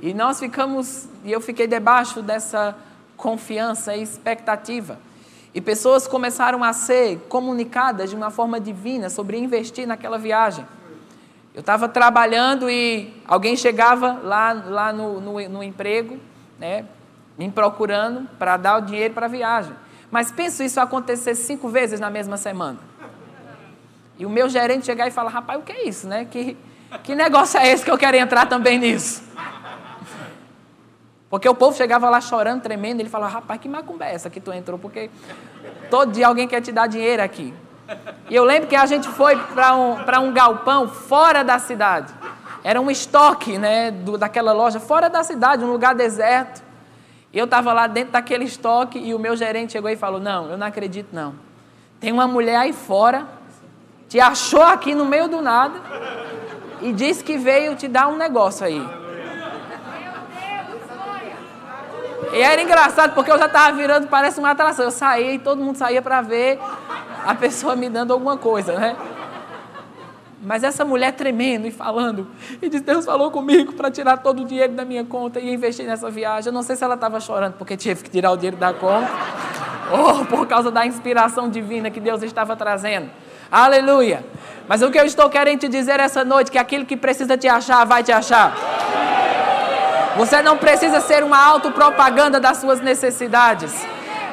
[0.00, 2.76] E nós ficamos, e eu fiquei debaixo dessa
[3.16, 4.98] confiança e expectativa.
[5.52, 10.64] E pessoas começaram a ser comunicadas de uma forma divina sobre investir naquela viagem.
[11.52, 16.18] Eu estava trabalhando e alguém chegava lá, lá no, no, no emprego,
[16.58, 16.86] né,
[17.36, 19.74] me procurando para dar o dinheiro para a viagem.
[20.10, 22.78] Mas penso isso acontecer cinco vezes na mesma semana.
[24.20, 26.26] E o meu gerente chegar e falar, rapaz, o que é isso, né?
[26.30, 26.54] Que,
[27.02, 29.22] que negócio é esse que eu quero entrar também nisso?
[31.30, 34.38] Porque o povo chegava lá chorando, tremendo, ele falava, rapaz, que macumba é essa que
[34.38, 34.78] tu entrou?
[34.78, 35.08] Porque
[35.88, 37.54] todo dia alguém quer te dar dinheiro aqui.
[38.28, 39.96] E eu lembro que a gente foi para um,
[40.28, 42.12] um galpão fora da cidade.
[42.62, 46.62] Era um estoque né, do, daquela loja fora da cidade, um lugar deserto.
[47.32, 50.50] E eu estava lá dentro daquele estoque e o meu gerente chegou e falou: Não,
[50.50, 51.34] eu não acredito não.
[51.98, 53.39] Tem uma mulher aí fora
[54.10, 55.80] te achou aqui no meio do nada
[56.82, 58.84] e disse que veio te dar um negócio aí.
[62.32, 64.84] E era engraçado porque eu já estava virando, parece uma atração.
[64.84, 66.58] Eu saía e todo mundo saía para ver
[67.24, 68.96] a pessoa me dando alguma coisa, né?
[70.42, 72.26] Mas essa mulher tremendo e falando,
[72.60, 75.86] e diz: Deus falou comigo para tirar todo o dinheiro da minha conta e investir
[75.86, 76.48] nessa viagem.
[76.48, 79.08] Eu não sei se ela estava chorando porque teve que tirar o dinheiro da conta,
[79.92, 83.08] ou por causa da inspiração divina que Deus estava trazendo.
[83.50, 84.24] Aleluia.
[84.68, 87.48] Mas o que eu estou querendo te dizer essa noite que aquilo que precisa te
[87.48, 88.54] achar, vai te achar.
[90.16, 93.72] Você não precisa ser uma autopropaganda das suas necessidades.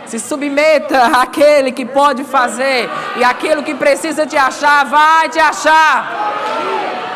[0.05, 2.87] Se submeta àquele que pode fazer.
[3.15, 6.35] E aquilo que precisa te achar, vai te achar.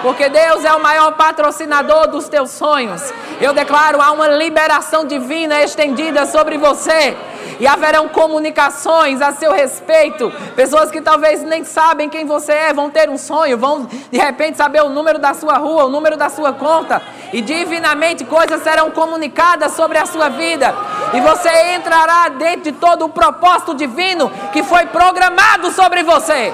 [0.02, 3.14] Porque Deus é o maior patrocinador dos teus sonhos.
[3.39, 7.16] Eu declaro há uma liberação divina estendida sobre você
[7.62, 10.32] e haverão comunicações a seu respeito.
[10.55, 14.57] Pessoas que talvez nem sabem quem você é vão ter um sonho, vão de repente
[14.57, 16.99] saber o número da sua rua, o número da sua conta,
[17.32, 20.74] e divinamente coisas serão comunicadas sobre a sua vida,
[21.14, 26.51] e você entrará dentro de todo o propósito divino que foi programado sobre você.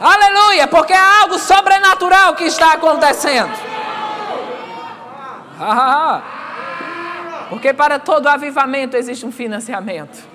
[0.00, 3.52] Aleluia, porque é algo sobrenatural que está acontecendo.
[5.60, 6.41] Ah,
[7.52, 10.26] porque para todo avivamento existe um financiamento.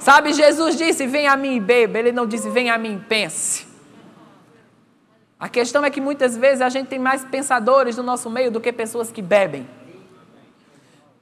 [0.00, 1.98] Sabe, Jesus disse: Vem a mim e beba.
[1.98, 3.66] Ele não disse: Vem a mim e pense.
[5.38, 8.62] A questão é que muitas vezes a gente tem mais pensadores no nosso meio do
[8.62, 9.68] que pessoas que bebem.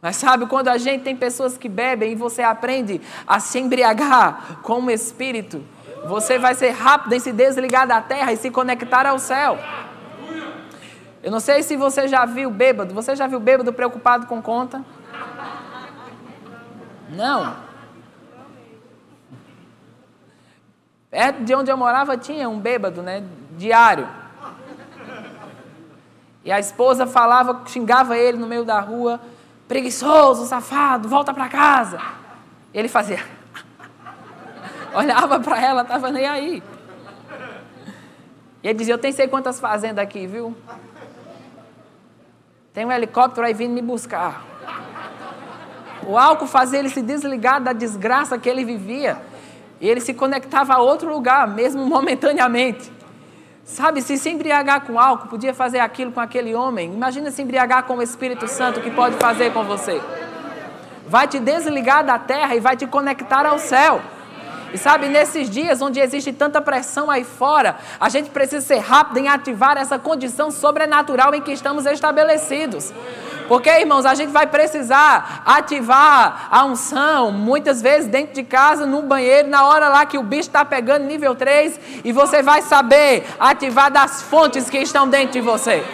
[0.00, 4.61] Mas sabe, quando a gente tem pessoas que bebem e você aprende a se embriagar
[4.62, 5.61] com o Espírito,
[6.06, 9.58] você vai ser rápido em se desligar da terra e se conectar ao céu.
[11.20, 12.94] Eu não sei se você já viu bêbado.
[12.94, 14.84] Você já viu bêbado preocupado com conta?
[17.11, 17.56] Não.
[21.11, 23.24] Perto de onde eu morava tinha um bêbado, né?
[23.56, 24.08] Diário.
[26.44, 29.20] E a esposa falava, xingava ele no meio da rua,
[29.68, 32.00] preguiçoso, safado, volta para casa.
[32.72, 33.22] Ele fazia.
[34.94, 36.62] Olhava para ela, estava nem aí.
[38.62, 40.56] E ele dizia: Eu tenho sei quantas fazendas aqui, viu?
[42.72, 44.49] Tem um helicóptero aí vindo me buscar.
[46.07, 49.18] O álcool fazia ele se desligar da desgraça que ele vivia.
[49.80, 52.92] E ele se conectava a outro lugar, mesmo momentaneamente.
[53.64, 56.92] Sabe, se se embriagar com álcool, podia fazer aquilo com aquele homem.
[56.92, 60.01] Imagina se embriagar com o Espírito Santo, que pode fazer com você.
[61.07, 64.01] Vai te desligar da terra e vai te conectar ao céu.
[64.72, 69.18] E sabe, nesses dias onde existe tanta pressão aí fora, a gente precisa ser rápido
[69.18, 72.92] em ativar essa condição sobrenatural em que estamos estabelecidos.
[73.51, 79.03] Porque, irmãos, a gente vai precisar ativar a unção, muitas vezes dentro de casa, no
[79.03, 83.26] banheiro, na hora lá que o bicho está pegando nível 3, e você vai saber
[83.40, 85.84] ativar das fontes que estão dentro de você.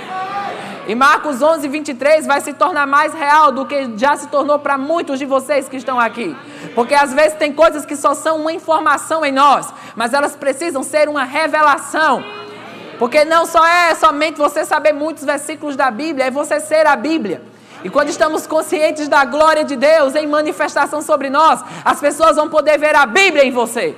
[0.87, 4.77] E Marcos 11, 23 vai se tornar mais real do que já se tornou para
[4.77, 6.37] muitos de vocês que estão aqui.
[6.75, 10.83] Porque às vezes tem coisas que só são uma informação em nós, mas elas precisam
[10.83, 12.23] ser uma revelação.
[12.99, 16.97] Porque não só é somente você saber muitos versículos da Bíblia, é você ser a
[16.97, 17.43] Bíblia.
[17.85, 22.49] E quando estamos conscientes da glória de Deus em manifestação sobre nós, as pessoas vão
[22.49, 23.95] poder ver a Bíblia em você.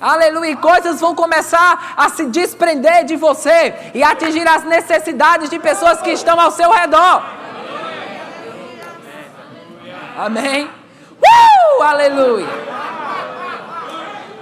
[0.00, 0.50] Aleluia.
[0.50, 6.00] E coisas vão começar a se desprender de você e atingir as necessidades de pessoas
[6.02, 7.22] que estão ao seu redor.
[10.16, 10.68] Amém.
[11.20, 11.82] Uh!
[11.82, 12.48] Aleluia.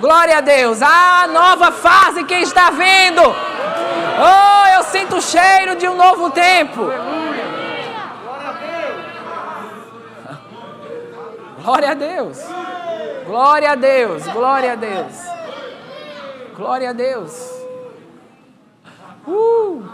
[0.01, 0.81] Glória a Deus.
[0.81, 3.23] A nova fase que está vindo.
[3.23, 6.87] Oh, eu sinto o cheiro de um novo tempo.
[11.63, 12.39] Glória a Deus.
[13.27, 14.27] Glória a Deus.
[14.29, 15.17] Glória a Deus.
[16.57, 17.51] Glória a Deus.
[19.27, 19.85] Uh!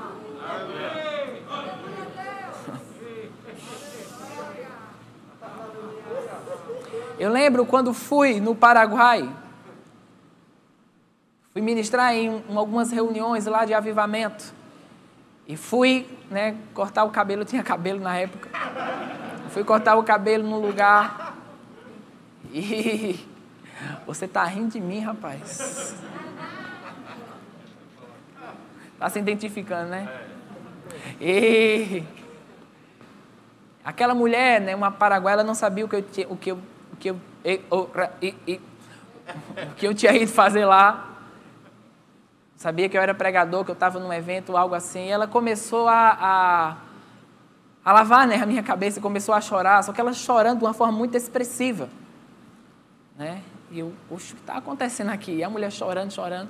[7.18, 9.28] Eu lembro quando fui no Paraguai,
[11.56, 14.52] fui ministrar em algumas reuniões lá de avivamento.
[15.48, 18.50] E fui né, cortar o cabelo, tinha cabelo na época.
[19.48, 21.34] Fui cortar o cabelo num lugar.
[22.52, 23.18] E
[24.06, 25.96] você está rindo de mim, rapaz.
[28.92, 30.06] Está se identificando, né?
[31.18, 32.04] E
[33.82, 36.58] aquela mulher, né, uma paraguaia, não sabia o que eu tinha, o que eu,
[36.92, 37.20] o que eu,
[37.70, 37.88] o
[39.74, 41.15] que eu tinha ido fazer lá.
[42.56, 45.06] Sabia que eu era pregador, que eu estava num evento, algo assim.
[45.06, 46.76] E ela começou a, a,
[47.84, 50.72] a lavar né, a minha cabeça, começou a chorar, só que ela chorando de uma
[50.72, 51.88] forma muito expressiva.
[53.16, 53.42] Né?
[53.70, 55.32] E eu, o que está acontecendo aqui?
[55.32, 56.48] E a mulher chorando, chorando.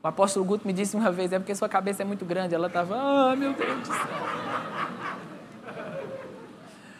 [0.00, 2.54] O apóstolo Guto me disse uma vez, é porque sua cabeça é muito grande.
[2.54, 3.96] Ela estava, ah, meu Deus do céu.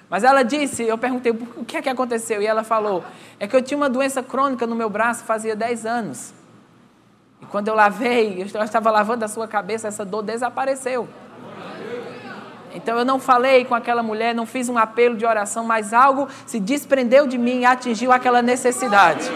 [0.09, 2.43] Mas ela disse, eu perguntei, o que é que aconteceu?
[2.43, 3.05] E ela falou,
[3.39, 6.35] é que eu tinha uma doença crônica no meu braço fazia 10 anos.
[7.47, 11.09] E quando eu lavei, eu estava lavando a sua cabeça, essa dor desapareceu.
[12.75, 16.29] Então eu não falei com aquela mulher, não fiz um apelo de oração, mas algo
[16.45, 19.31] se desprendeu de mim e atingiu aquela necessidade.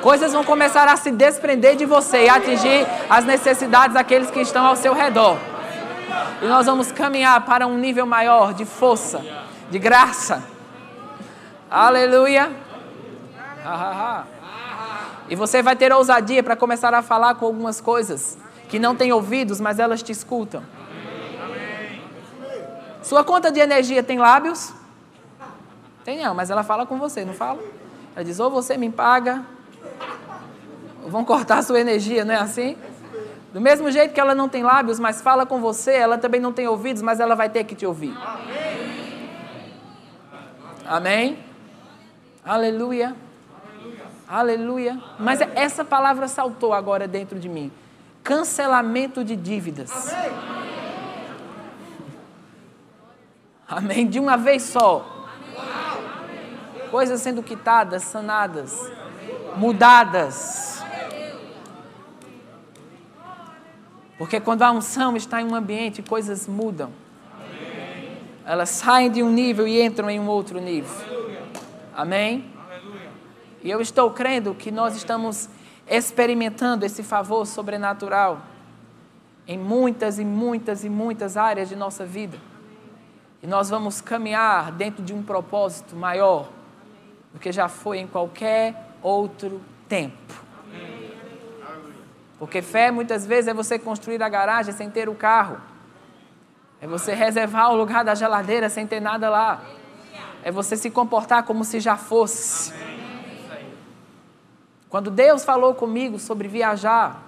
[0.00, 4.64] Coisas vão começar a se desprender de você e atingir as necessidades daqueles que estão
[4.64, 5.36] ao seu redor.
[6.40, 9.20] E nós vamos caminhar para um nível maior de força,
[9.68, 10.42] de graça.
[11.70, 12.50] Aleluia.
[15.30, 18.36] E você vai ter ousadia para começar a falar com algumas coisas
[18.68, 20.64] que não têm ouvidos, mas elas te escutam.
[23.00, 24.72] Sua conta de energia tem lábios?
[26.04, 27.62] Tem não, mas ela fala com você, não fala?
[28.14, 29.44] Ela diz: ou você me paga,
[31.06, 32.76] vão cortar sua energia, não é assim?
[33.52, 36.52] Do mesmo jeito que ela não tem lábios, mas fala com você, ela também não
[36.52, 38.16] tem ouvidos, mas ela vai ter que te ouvir.
[40.84, 41.38] Amém?
[42.44, 43.14] Aleluia.
[44.30, 44.96] Aleluia.
[45.18, 47.72] Mas essa palavra saltou agora dentro de mim.
[48.22, 50.14] Cancelamento de dívidas.
[53.66, 54.06] Amém.
[54.06, 55.26] De uma vez só.
[56.92, 58.88] Coisas sendo quitadas, sanadas,
[59.56, 60.80] mudadas.
[64.16, 66.92] Porque quando a unção está em um ambiente, coisas mudam.
[68.46, 70.94] elas saem de um nível e entram em um outro nível.
[71.96, 72.59] Amém?
[73.62, 75.48] E eu estou crendo que nós estamos
[75.88, 78.40] experimentando esse favor sobrenatural
[79.46, 82.38] em muitas e muitas e muitas áreas de nossa vida.
[83.42, 86.48] E nós vamos caminhar dentro de um propósito maior
[87.32, 90.34] do que já foi em qualquer outro tempo.
[92.38, 95.58] Porque fé muitas vezes é você construir a garagem sem ter o carro.
[96.80, 99.60] É você reservar o lugar da geladeira sem ter nada lá.
[100.42, 102.72] É você se comportar como se já fosse.
[104.90, 107.22] Quando Deus falou comigo sobre viajar,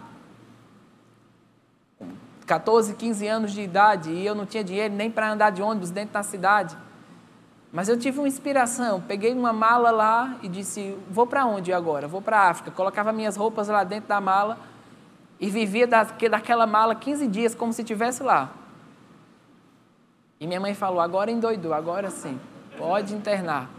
[2.45, 5.91] 14, 15 anos de idade, e eu não tinha dinheiro nem para andar de ônibus
[5.91, 6.77] dentro da cidade.
[7.73, 12.09] Mas eu tive uma inspiração, peguei uma mala lá e disse: vou para onde agora?
[12.09, 12.73] Vou para a África.
[12.73, 14.59] Colocava minhas roupas lá dentro da mala
[15.41, 18.51] e vivia daquela mala 15 dias como se estivesse lá.
[20.39, 22.39] E minha mãe falou: agora endoidou, agora sim,
[22.77, 23.71] pode internar.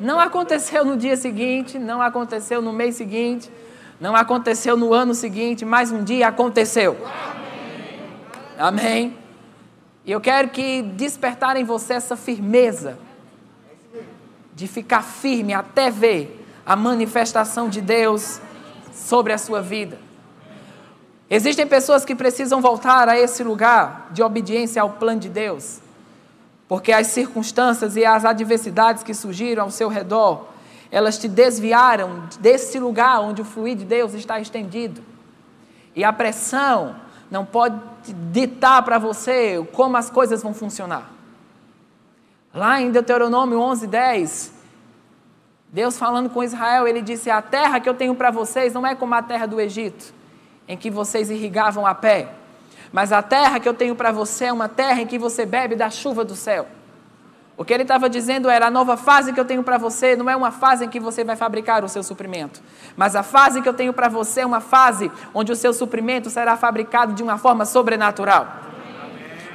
[0.00, 3.50] Não aconteceu no dia seguinte, não aconteceu no mês seguinte,
[4.00, 6.96] não aconteceu no ano seguinte, mas um dia aconteceu.
[8.56, 9.16] Amém.
[10.04, 12.98] E eu quero que despertar em você essa firmeza
[14.54, 18.40] de ficar firme até ver a manifestação de Deus
[18.92, 19.98] sobre a sua vida.
[21.30, 25.80] Existem pessoas que precisam voltar a esse lugar de obediência ao plano de Deus,
[26.68, 30.48] porque as circunstâncias e as adversidades que surgiram ao seu redor,
[30.90, 35.02] elas te desviaram desse lugar onde o fluir de Deus está estendido.
[35.96, 36.96] E a pressão
[37.30, 37.80] não pode
[38.30, 41.10] ditar para você como as coisas vão funcionar.
[42.52, 44.52] Lá em Deuteronômio 11, 10,
[45.70, 48.94] Deus falando com Israel, ele disse: A terra que eu tenho para vocês não é
[48.94, 50.14] como a terra do Egito,
[50.66, 52.32] em que vocês irrigavam a pé,
[52.92, 55.74] mas a terra que eu tenho para você é uma terra em que você bebe
[55.74, 56.66] da chuva do céu.
[57.56, 60.30] O que ele estava dizendo era: a nova fase que eu tenho para você não
[60.30, 62.62] é uma fase em que você vai fabricar o seu suprimento,
[62.96, 66.30] mas a fase que eu tenho para você é uma fase onde o seu suprimento
[66.30, 68.46] será fabricado de uma forma sobrenatural.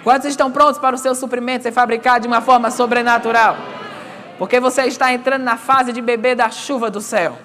[0.04, 3.56] Quantos estão prontos para o seu suprimento ser fabricado de uma forma sobrenatural?
[4.38, 7.38] Porque você está entrando na fase de beber da chuva do céu.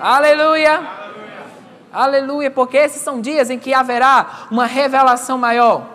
[0.00, 1.01] Aleluia.
[1.92, 2.50] Aleluia.
[2.50, 5.86] Porque esses são dias em que haverá uma revelação maior.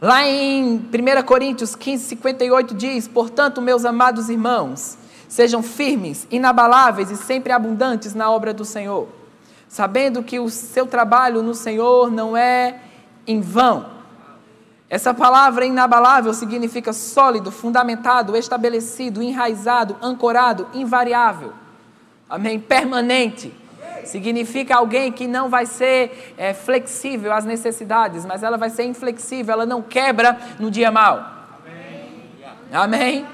[0.00, 4.96] Lá em 1 Coríntios 15, 58 diz: Portanto, meus amados irmãos,
[5.28, 9.08] sejam firmes, inabaláveis e sempre abundantes na obra do Senhor,
[9.68, 12.80] sabendo que o seu trabalho no Senhor não é
[13.26, 14.00] em vão.
[14.88, 21.52] Essa palavra inabalável significa sólido, fundamentado, estabelecido, enraizado, ancorado, invariável.
[22.28, 22.58] Amém?
[22.58, 23.59] Permanente.
[24.04, 29.52] Significa alguém que não vai ser é, flexível às necessidades, mas ela vai ser inflexível,
[29.52, 31.40] ela não quebra no dia mal.
[32.72, 33.26] Amém?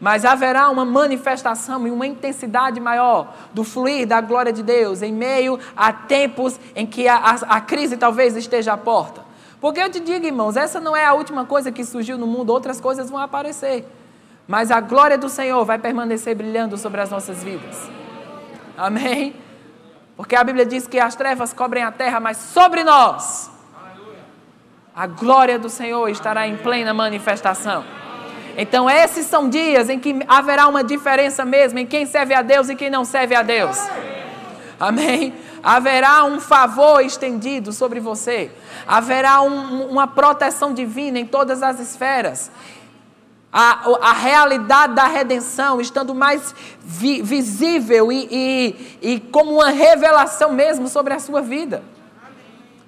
[0.00, 5.12] Mas haverá uma manifestação e uma intensidade maior do fluir da glória de Deus em
[5.12, 9.22] meio a tempos em que a, a, a crise talvez esteja à porta.
[9.60, 12.50] Porque eu te digo, irmãos, essa não é a última coisa que surgiu no mundo,
[12.50, 13.86] outras coisas vão aparecer.
[14.48, 17.88] Mas a glória do Senhor vai permanecer brilhando sobre as nossas vidas.
[18.76, 19.36] Amém?
[20.16, 23.50] Porque a Bíblia diz que as trevas cobrem a terra, mas sobre nós
[24.94, 27.82] a glória do Senhor estará em plena manifestação.
[28.56, 32.68] Então, esses são dias em que haverá uma diferença mesmo em quem serve a Deus
[32.68, 33.78] e quem não serve a Deus.
[34.78, 35.32] Amém?
[35.62, 38.50] Haverá um favor estendido sobre você,
[38.86, 42.50] haverá um, uma proteção divina em todas as esferas
[43.52, 50.52] a, a realidade da redenção estando mais vi, visível e, e, e como uma revelação
[50.52, 51.82] mesmo sobre a sua vida.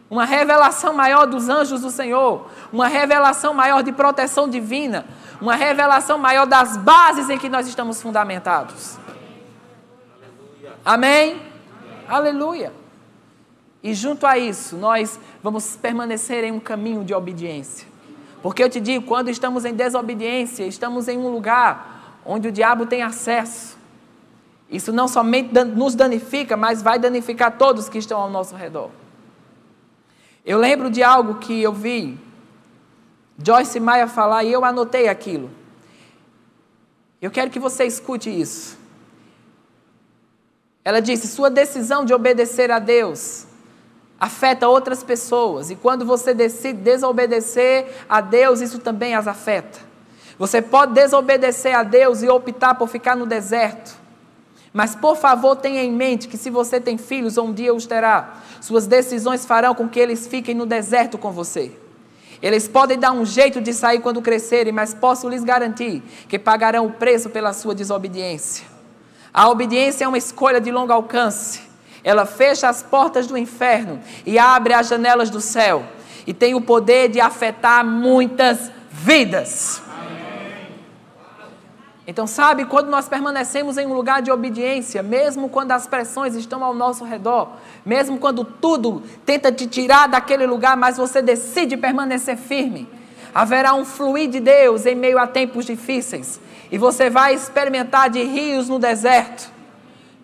[0.08, 5.04] Uma revelação maior dos anjos do Senhor, uma revelação maior de proteção divina,
[5.40, 8.96] uma revelação maior das bases em que nós estamos fundamentados.
[10.84, 11.42] Amém?
[12.08, 12.72] Aleluia.
[13.82, 17.93] E junto a isso, nós vamos permanecer em um caminho de obediência.
[18.44, 22.84] Porque eu te digo, quando estamos em desobediência, estamos em um lugar onde o diabo
[22.84, 23.78] tem acesso.
[24.68, 28.90] Isso não somente nos danifica, mas vai danificar todos que estão ao nosso redor.
[30.44, 32.18] Eu lembro de algo que eu vi
[33.42, 35.50] Joyce Maia falar e eu anotei aquilo.
[37.22, 38.76] Eu quero que você escute isso.
[40.84, 43.46] Ela disse: Sua decisão de obedecer a Deus
[44.18, 45.70] afeta outras pessoas.
[45.70, 49.78] E quando você decide desobedecer a Deus, isso também as afeta.
[50.38, 53.96] Você pode desobedecer a Deus e optar por ficar no deserto.
[54.72, 58.34] Mas por favor, tenha em mente que se você tem filhos, um dia os terá.
[58.60, 61.70] Suas decisões farão com que eles fiquem no deserto com você.
[62.42, 66.86] Eles podem dar um jeito de sair quando crescerem, mas posso lhes garantir que pagarão
[66.86, 68.66] o preço pela sua desobediência.
[69.32, 71.62] A obediência é uma escolha de longo alcance.
[72.04, 75.82] Ela fecha as portas do inferno e abre as janelas do céu.
[76.26, 79.82] E tem o poder de afetar muitas vidas.
[82.06, 86.62] Então, sabe, quando nós permanecemos em um lugar de obediência, mesmo quando as pressões estão
[86.62, 87.52] ao nosso redor,
[87.84, 92.86] mesmo quando tudo tenta te tirar daquele lugar, mas você decide permanecer firme,
[93.34, 96.38] haverá um fluir de Deus em meio a tempos difíceis,
[96.70, 99.50] e você vai experimentar de rios no deserto,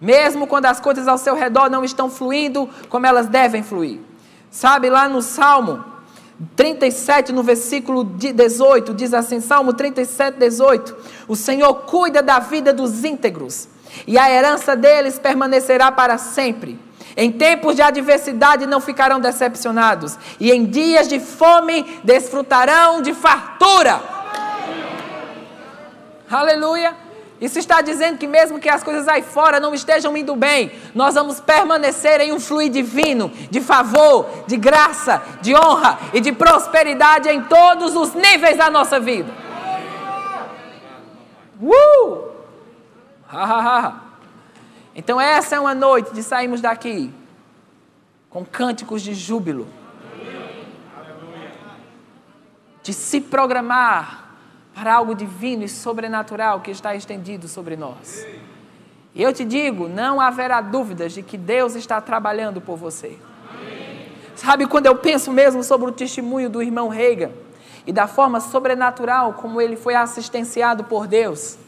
[0.01, 3.99] mesmo quando as coisas ao seu redor não estão fluindo como elas devem fluir.
[4.51, 5.85] Sabe, lá no Salmo
[6.57, 10.97] 37, no versículo 18, diz assim: Salmo 37, 18:
[11.29, 13.69] O Senhor cuida da vida dos íntegros,
[14.07, 16.79] e a herança deles permanecerá para sempre.
[17.17, 24.01] Em tempos de adversidade não ficarão decepcionados, e em dias de fome desfrutarão de fartura.
[26.31, 27.10] Aleluia.
[27.41, 31.15] Isso está dizendo que, mesmo que as coisas aí fora não estejam indo bem, nós
[31.15, 37.31] vamos permanecer em um fluir divino, de favor, de graça, de honra e de prosperidade
[37.31, 39.33] em todos os níveis da nossa vida.
[41.63, 42.29] Uh!
[44.95, 47.15] Então, essa é uma noite de sairmos daqui
[48.29, 49.67] com cânticos de júbilo,
[52.83, 54.30] de se programar
[54.81, 58.27] para algo divino e sobrenatural que está estendido sobre nós.
[59.15, 63.19] E eu te digo, não haverá dúvidas de que Deus está trabalhando por você.
[64.35, 67.31] Sabe, quando eu penso mesmo sobre o testemunho do irmão Reagan
[67.87, 71.59] e da forma sobrenatural como ele foi assistenciado por Deus,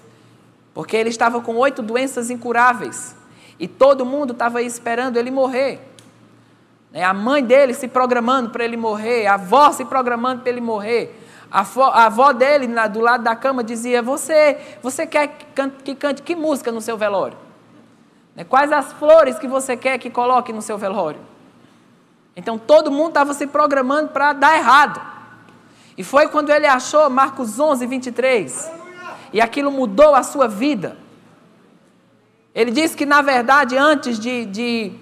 [0.72, 3.14] porque ele estava com oito doenças incuráveis
[3.60, 5.86] e todo mundo estava esperando ele morrer.
[6.90, 10.62] Né, a mãe dele se programando para ele morrer, a avó se programando para ele
[10.62, 11.21] morrer.
[11.52, 16.22] A, avó dele, do lado da cama, dizia: Você, você quer que cante, que cante
[16.22, 17.36] que música no seu velório?
[18.34, 18.42] Né?
[18.42, 21.20] Quais as flores que você quer que coloque no seu velório?
[22.34, 24.98] Então todo mundo estava se programando para dar errado.
[25.98, 28.72] E foi quando ele achou Marcos 11, 23.
[29.30, 30.96] E aquilo mudou a sua vida.
[32.54, 34.92] Ele disse que, na verdade, antes de, de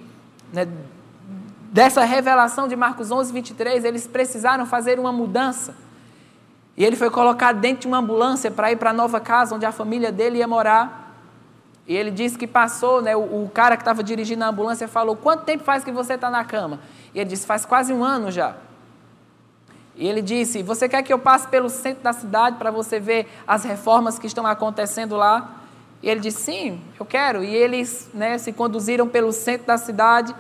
[0.53, 0.67] né,
[1.71, 5.75] dessa revelação de Marcos 11, 23, eles precisaram fazer uma mudança
[6.81, 9.67] e ele foi colocado dentro de uma ambulância para ir para a nova casa onde
[9.67, 11.15] a família dele ia morar.
[11.87, 15.15] E ele disse que passou, né, o, o cara que estava dirigindo a ambulância falou:
[15.15, 16.81] Quanto tempo faz que você está na cama?
[17.15, 18.57] E ele disse: Faz quase um ano já.
[19.95, 23.29] E ele disse: Você quer que eu passe pelo centro da cidade para você ver
[23.47, 25.57] as reformas que estão acontecendo lá?
[26.03, 27.45] E ele disse: Sim, eu quero.
[27.45, 30.35] E eles né, se conduziram pelo centro da cidade.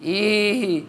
[0.00, 0.86] E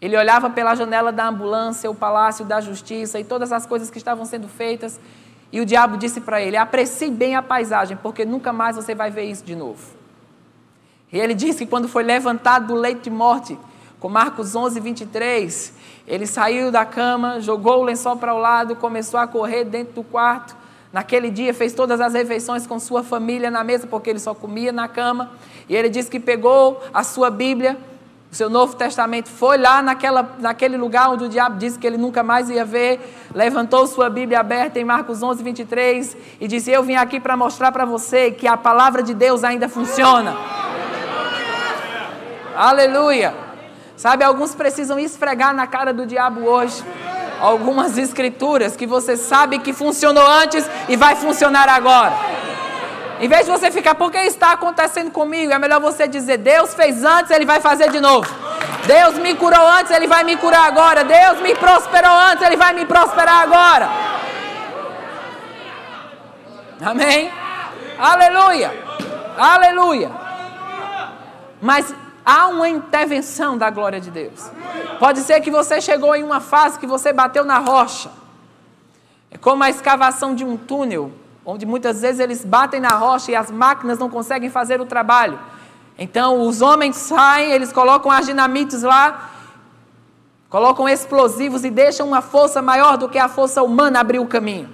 [0.00, 3.98] ele olhava pela janela da ambulância, o palácio da justiça e todas as coisas que
[3.98, 5.00] estavam sendo feitas.
[5.50, 9.10] E o diabo disse para ele: aprecie bem a paisagem, porque nunca mais você vai
[9.10, 9.98] ver isso de novo.
[11.12, 13.58] E ele disse que quando foi levantado do leito de morte,
[13.98, 15.72] com Marcos 11, 23,
[16.06, 20.02] ele saiu da cama, jogou o lençol para o lado, começou a correr dentro do
[20.04, 20.56] quarto.
[20.92, 24.70] Naquele dia fez todas as refeições com sua família na mesa, porque ele só comia
[24.70, 25.30] na cama.
[25.68, 27.76] E ele disse que pegou a sua Bíblia,
[28.30, 31.96] o seu Novo Testamento foi lá naquela, naquele lugar onde o diabo disse que ele
[31.96, 36.82] nunca mais ia ver, levantou sua Bíblia aberta em Marcos 11, 23 e disse: Eu
[36.82, 40.36] vim aqui para mostrar para você que a palavra de Deus ainda funciona.
[42.54, 43.34] Aleluia.
[43.96, 46.84] Sabe, alguns precisam esfregar na cara do diabo hoje
[47.40, 52.12] algumas escrituras que você sabe que funcionou antes e vai funcionar agora.
[53.20, 55.52] Em vez de você ficar, por que está acontecendo comigo?
[55.52, 58.28] É melhor você dizer, Deus fez antes, Ele vai fazer de novo.
[58.86, 61.02] Deus me curou antes, Ele vai me curar agora.
[61.02, 63.88] Deus me prosperou antes, Ele vai me prosperar agora.
[66.80, 67.30] Amém?
[67.98, 68.72] Aleluia!
[69.36, 70.10] Aleluia!
[71.60, 71.92] Mas
[72.24, 74.48] há uma intervenção da glória de Deus.
[75.00, 78.10] Pode ser que você chegou em uma fase que você bateu na rocha.
[79.28, 81.12] É como a escavação de um túnel
[81.50, 85.38] onde muitas vezes eles batem na rocha e as máquinas não conseguem fazer o trabalho.
[85.98, 89.30] Então os homens saem, eles colocam as dinamites lá,
[90.50, 94.68] colocam explosivos e deixam uma força maior do que a força humana abrir o caminho.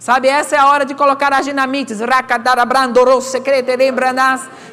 [0.00, 2.00] Sabe, essa é a hora de colocar as dinamites,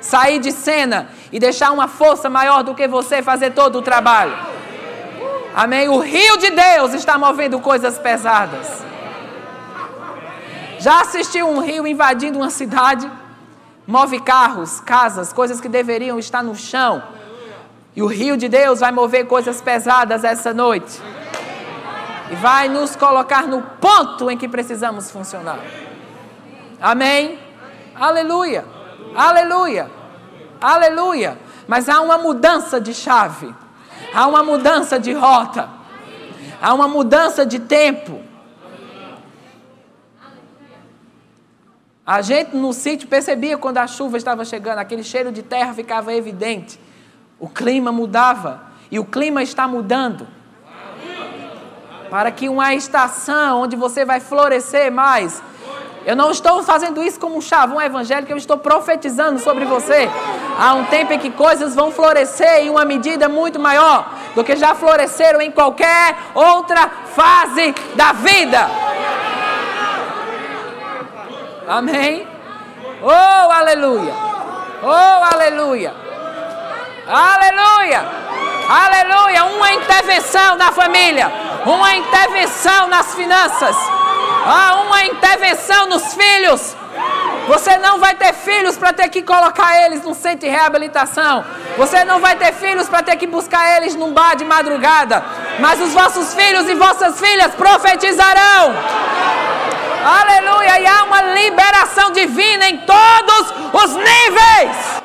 [0.02, 4.36] sair de cena e deixar uma força maior do que você fazer todo o trabalho.
[5.54, 5.88] Amém?
[5.88, 8.93] O rio de Deus está movendo coisas pesadas.
[10.84, 13.10] Já assistiu um rio invadindo uma cidade?
[13.88, 17.02] move carros, casas, coisas que deveriam estar no chão.
[17.96, 21.02] E o rio de Deus vai mover coisas pesadas essa noite.
[22.30, 25.60] E vai nos colocar no ponto em que precisamos funcionar.
[26.82, 27.40] Amém?
[27.96, 28.66] Aleluia!
[29.16, 29.90] Aleluia!
[30.60, 31.38] Aleluia!
[31.66, 33.56] Mas há uma mudança de chave.
[34.14, 35.70] Há uma mudança de rota.
[36.62, 38.23] Há uma mudança de tempo.
[42.06, 46.14] A gente no sítio percebia quando a chuva estava chegando, aquele cheiro de terra ficava
[46.14, 46.78] evidente.
[47.40, 50.28] O clima mudava e o clima está mudando.
[52.10, 55.42] Para que uma estação onde você vai florescer mais.
[56.06, 60.10] Eu não estou fazendo isso como um chavão evangélico, eu estou profetizando sobre você.
[60.60, 64.58] Há um tempo em que coisas vão florescer em uma medida muito maior do que
[64.58, 68.70] já floresceram em qualquer outra fase da vida.
[71.68, 72.28] Amém?
[73.02, 74.14] Oh, aleluia!
[74.84, 75.94] Oh, aleluia!
[77.08, 78.06] Aleluia!
[78.70, 79.46] Aleluia!
[79.46, 81.32] Uma intervenção na família,
[81.66, 83.76] uma intervenção nas finanças,
[84.46, 86.76] ah, uma intervenção nos filhos.
[87.48, 91.44] Você não vai ter filhos para ter que colocar eles num centro de reabilitação.
[91.78, 95.24] Você não vai ter filhos para ter que buscar eles num bar de madrugada.
[95.60, 98.74] Mas os vossos filhos e vossas filhas profetizarão.
[100.04, 100.80] Aleluia!
[100.82, 105.02] E há uma liberação divina em todos os níveis.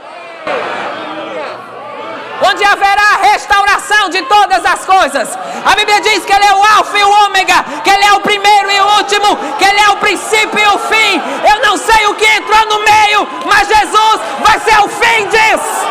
[2.50, 5.38] Onde haverá restauração de todas as coisas.
[5.64, 8.20] A Bíblia diz que Ele é o Alfa e o Ômega, que Ele é o
[8.20, 11.22] primeiro e o último, que Ele é o princípio e o fim.
[11.48, 15.86] Eu não sei o que entrou no meio, mas Jesus vai ser o fim disso.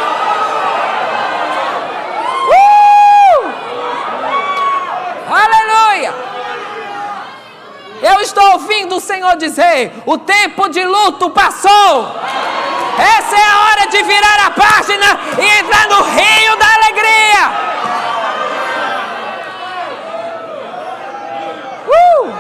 [2.50, 3.52] Uh!
[5.30, 6.27] Aleluia!
[8.02, 12.16] Eu estou ouvindo o Senhor dizer: o tempo de luto passou.
[12.98, 17.68] Essa é a hora de virar a página e entrar no rio da alegria.
[21.88, 22.34] Uh!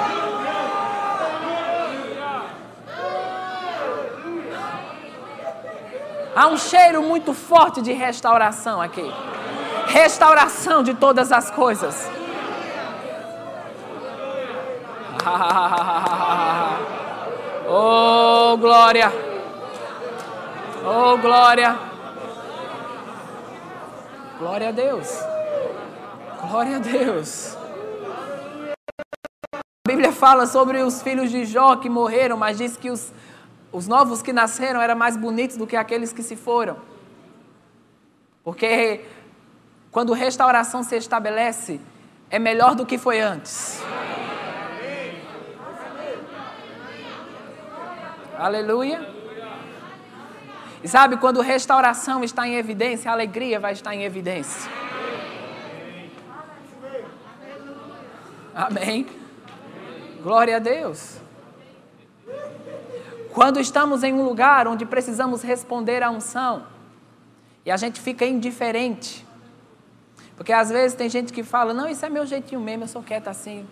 [6.35, 9.11] Há um cheiro muito forte de restauração aqui.
[9.87, 12.16] Restauração de todas as coisas.
[17.67, 19.11] oh, glória!
[20.85, 21.77] Oh, glória!
[24.39, 25.19] Glória a Deus!
[26.41, 27.57] Glória a Deus!
[29.53, 33.11] A Bíblia fala sobre os filhos de Jó que morreram, mas diz que os,
[33.71, 36.77] os novos que nasceram eram mais bonitos do que aqueles que se foram.
[38.43, 39.03] Porque
[39.91, 41.81] quando restauração se estabelece,
[42.29, 43.81] é melhor do que foi antes.
[48.37, 49.09] Aleluia.
[50.83, 54.71] E sabe, quando restauração está em evidência, a alegria vai estar em evidência.
[58.53, 59.07] Amém.
[60.21, 61.17] Glória a Deus.
[63.33, 66.65] Quando estamos em um lugar onde precisamos responder à unção
[67.65, 69.25] e a gente fica indiferente,
[70.35, 73.01] porque às vezes tem gente que fala: Não, isso é meu jeitinho mesmo, eu sou
[73.01, 73.67] quieta assim.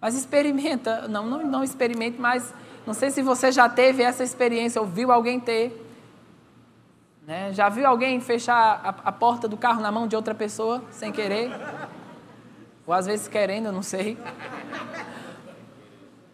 [0.00, 2.54] Mas experimenta, não, não, não experimente, mas
[2.86, 5.86] não sei se você já teve essa experiência, ou viu alguém ter.
[7.26, 7.52] Né?
[7.52, 11.12] Já viu alguém fechar a, a porta do carro na mão de outra pessoa, sem
[11.12, 11.52] querer?
[12.86, 14.18] Ou às vezes querendo, não sei.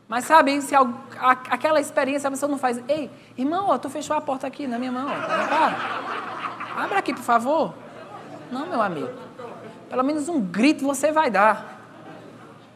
[0.09, 0.83] Mas sabe, se a,
[1.19, 4.67] a, aquela experiência a pessoa não faz, ei, irmão, ó, tu fechou a porta aqui
[4.67, 7.75] na minha mão, ó, Abra aqui, por favor.
[8.53, 9.09] Não, meu amigo.
[9.89, 11.76] Pelo menos um grito você vai dar.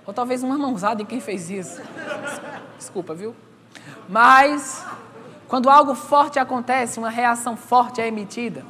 [0.07, 1.81] Ou talvez uma mãozada em quem fez isso.
[2.79, 3.35] Desculpa, viu?
[4.09, 4.85] Mas,
[5.47, 8.65] quando algo forte acontece, uma reação forte é emitida.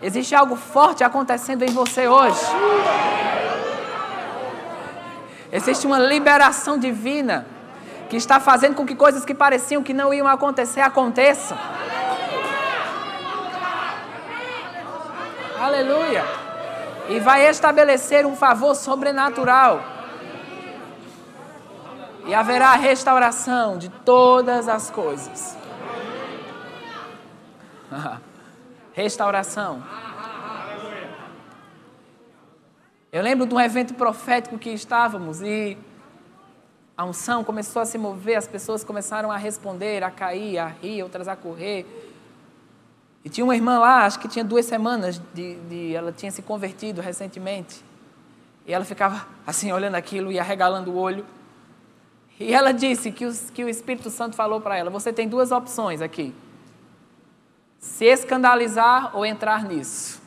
[0.00, 2.40] Existe algo forte acontecendo em você hoje.
[5.52, 7.46] Existe uma liberação divina
[8.08, 11.56] que está fazendo com que coisas que pareciam que não iam acontecer aconteçam.
[15.60, 16.24] Aleluia.
[17.08, 19.91] E vai estabelecer um favor sobrenatural
[22.26, 25.56] e haverá restauração de todas as coisas.
[28.92, 29.82] restauração.
[33.10, 35.76] Eu lembro de um evento profético que estávamos e
[36.96, 41.02] a unção começou a se mover, as pessoas começaram a responder, a cair, a rir,
[41.02, 41.86] outras a correr.
[43.24, 46.42] E tinha uma irmã lá, acho que tinha duas semanas, de, de, ela tinha se
[46.42, 47.84] convertido recentemente.
[48.66, 51.24] E ela ficava assim, olhando aquilo e arregalando o olho.
[52.42, 55.52] E ela disse que, os, que o Espírito Santo falou para ela: você tem duas
[55.52, 56.34] opções aqui.
[57.78, 60.20] Se escandalizar ou entrar nisso.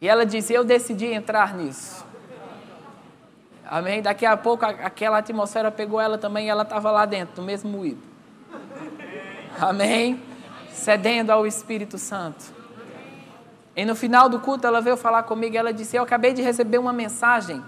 [0.00, 2.04] E ela disse: Eu decidi entrar nisso.
[3.64, 4.02] Amém?
[4.02, 7.70] Daqui a pouco aquela atmosfera pegou ela também e ela estava lá dentro, no mesmo
[7.70, 8.02] moído.
[9.60, 10.20] Amém?
[10.72, 12.52] Cedendo ao Espírito Santo.
[13.76, 16.42] E no final do culto ela veio falar comigo e ela disse: Eu acabei de
[16.42, 17.62] receber uma mensagem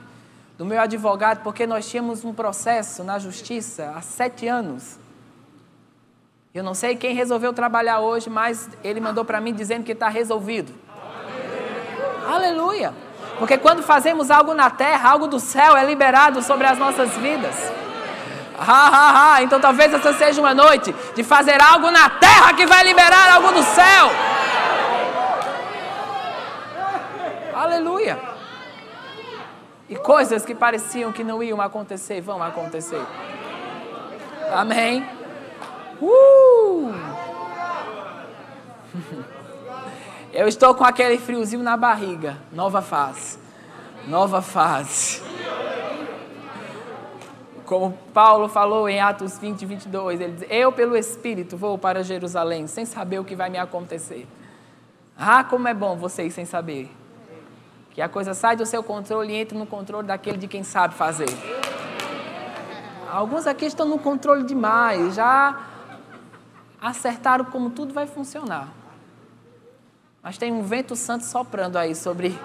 [0.61, 4.98] do meu advogado, porque nós tínhamos um processo na justiça há sete anos.
[6.54, 10.11] Eu não sei quem resolveu trabalhar hoje, mas ele mandou para mim dizendo que está
[10.11, 10.74] resolvido.
[12.28, 12.92] Aleluia!
[13.38, 17.54] Porque quando fazemos algo na terra, algo do céu é liberado sobre as nossas vidas.
[18.58, 19.42] Ha, ha, ha.
[19.42, 23.50] Então talvez essa seja uma noite de fazer algo na terra que vai liberar algo
[23.50, 24.11] do céu.
[27.54, 28.30] Aleluia.
[29.91, 33.05] E coisas que pareciam que não iam acontecer, vão acontecer.
[34.53, 35.05] Amém.
[36.01, 36.95] Uh!
[40.32, 42.36] Eu estou com aquele friozinho na barriga.
[42.53, 43.36] Nova fase.
[44.07, 45.20] Nova fase.
[47.66, 52.68] Como Paulo falou em Atos 20, 22, ele diz: Eu, pelo Espírito, vou para Jerusalém,
[52.68, 54.24] sem saber o que vai me acontecer.
[55.18, 56.99] Ah, como é bom vocês sem saber.
[57.91, 60.95] Que a coisa sai do seu controle e entre no controle daquele de quem sabe
[60.95, 61.28] fazer.
[63.11, 65.61] Alguns aqui estão no controle demais, já
[66.80, 68.68] acertaram como tudo vai funcionar.
[70.22, 72.38] Mas tem um vento santo soprando aí sobre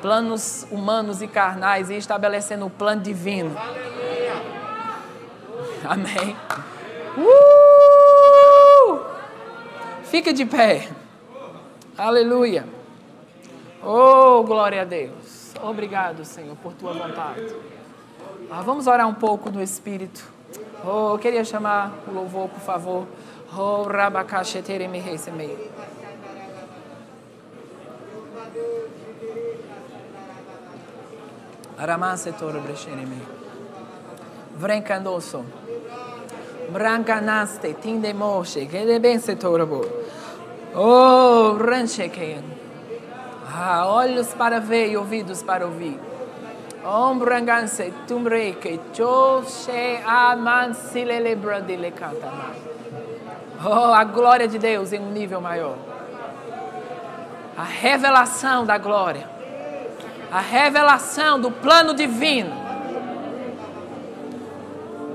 [0.00, 3.54] planos humanos e carnais e estabelecendo o plano divino.
[5.84, 6.36] Amém.
[7.18, 9.00] Uh!
[10.04, 10.88] Fica de pé.
[11.98, 12.79] Aleluia.
[13.82, 15.54] Oh, glória a Deus.
[15.62, 17.54] Obrigado, Senhor, por tua vontade.
[18.50, 20.22] Ah, vamos orar um pouco no Espírito.
[20.84, 23.06] Oh, eu queria chamar o louvor, por favor.
[23.56, 25.70] Oh, rabacaxetere me recemei.
[31.78, 33.22] Aramase toro bresheneme.
[34.56, 35.44] Vrencandoso.
[36.70, 39.84] Brancanaste, tinde moshe, que de ben se torabo.
[40.74, 42.59] Oh, ranchekean.
[43.52, 45.98] Ah, olhos para ver e ouvidos para ouvir.
[46.84, 52.50] Ombranganse, tumbreke, choche, aman, silele, brandile, cantama.
[53.64, 55.76] Oh, a glória de Deus em um nível maior.
[57.56, 59.40] A revelação da glória
[60.30, 62.54] a revelação do plano divino.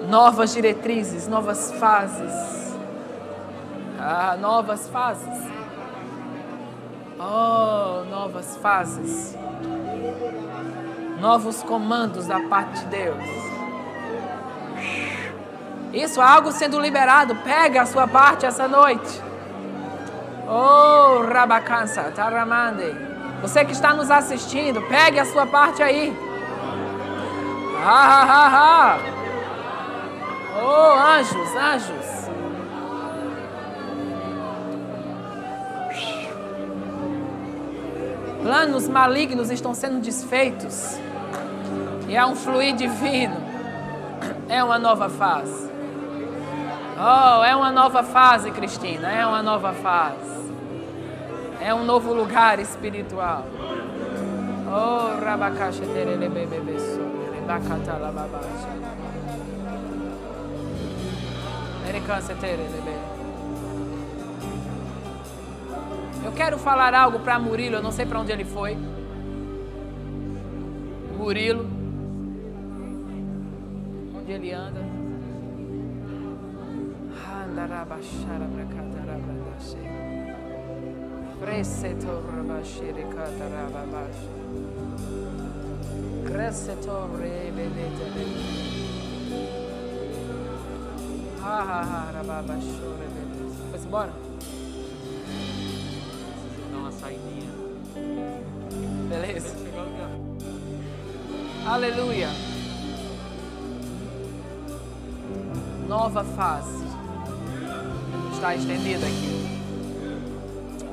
[0.09, 2.75] Novas diretrizes, novas fases.
[3.97, 5.54] Ah, novas fases.
[7.17, 9.37] Oh, novas fases.
[11.19, 13.23] Novos comandos da parte de Deus.
[15.93, 17.35] Isso, algo sendo liberado.
[17.37, 19.21] Pega a sua parte essa noite.
[20.47, 22.93] Oh, Rabacansa, Taramande.
[23.41, 26.13] Você que está nos assistindo, pegue a sua parte aí.
[27.83, 28.97] Ha, ha, ha, ha.
[30.61, 32.04] Oh, anjos, anjos.
[38.45, 40.99] Planos malignos estão sendo desfeitos.
[42.07, 43.37] E é um fluir divino.
[44.47, 45.67] É uma nova fase.
[46.95, 49.11] Oh, é uma nova fase, Cristina.
[49.11, 50.53] É uma nova fase.
[51.59, 53.47] É um novo lugar espiritual.
[54.67, 58.11] Oh, rabacaixa terele bebê sobre bacatala
[62.39, 62.83] terele
[66.25, 68.75] Eu quero falar algo para Murilo, eu não sei para onde ele foi.
[71.15, 71.69] Murilo.
[74.17, 74.81] Onde ele anda?
[77.45, 78.65] Andarabachara para
[97.05, 97.51] saidinha.
[99.09, 99.55] Beleza.
[101.67, 102.29] Aleluia.
[105.87, 106.83] Nova fase
[108.33, 109.35] está estendida aqui.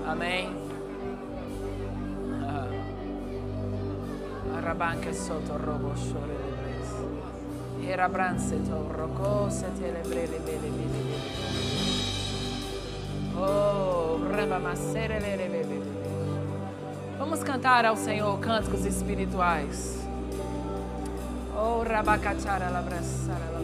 [0.06, 0.60] Amém.
[4.56, 6.90] Arabanca sotto robo shore le bres.
[7.90, 11.02] Era branse to roko se te le brele bele bele.
[13.36, 15.71] Oh, reba macere le le bele.
[17.22, 19.96] Vamos cantar ao Senhor cânticos espirituais.
[21.54, 23.60] Oh, rabacachara, labraçara,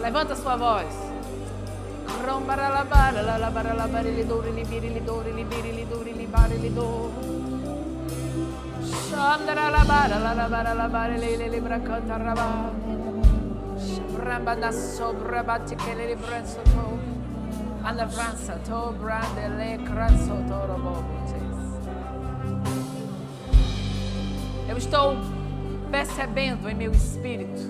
[0.00, 0.88] Levanta sua voz.
[16.14, 17.03] Andavrança,
[18.64, 21.34] to brandele cranço torobobites.
[24.66, 25.16] Eu estou
[25.90, 27.60] percebendo em meu espírito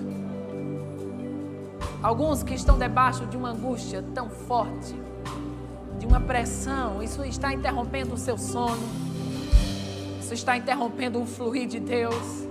[2.01, 4.95] alguns que estão debaixo de uma angústia tão forte,
[5.99, 8.87] de uma pressão, isso está interrompendo o seu sono,
[10.21, 12.47] isso está interrompendo o fluir de Deus.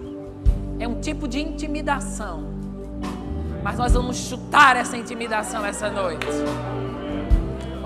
[0.79, 2.45] É um tipo de intimidação,
[3.63, 6.27] mas nós vamos chutar essa intimidação essa noite.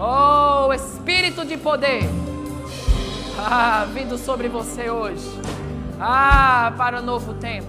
[0.00, 2.08] Oh, Espírito de poder,
[3.36, 5.28] ah, vindo sobre você hoje.
[6.00, 7.66] Ah, para o novo tempo,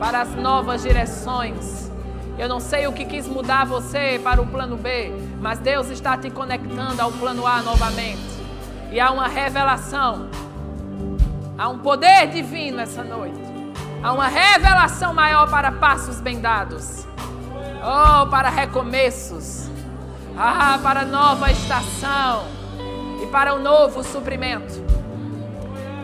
[0.00, 1.88] para as novas direções.
[2.36, 6.18] Eu não sei o que quis mudar você para o plano B, mas Deus está
[6.18, 8.42] te conectando ao plano A novamente.
[8.90, 10.28] E há uma revelação,
[11.56, 13.38] há um poder divino essa noite.
[14.02, 17.06] Há uma revelação maior para passos bem dados.
[17.80, 19.72] Oh, para recomeços.
[20.36, 22.44] Ah, para nova estação
[23.22, 24.82] e para o um novo suprimento.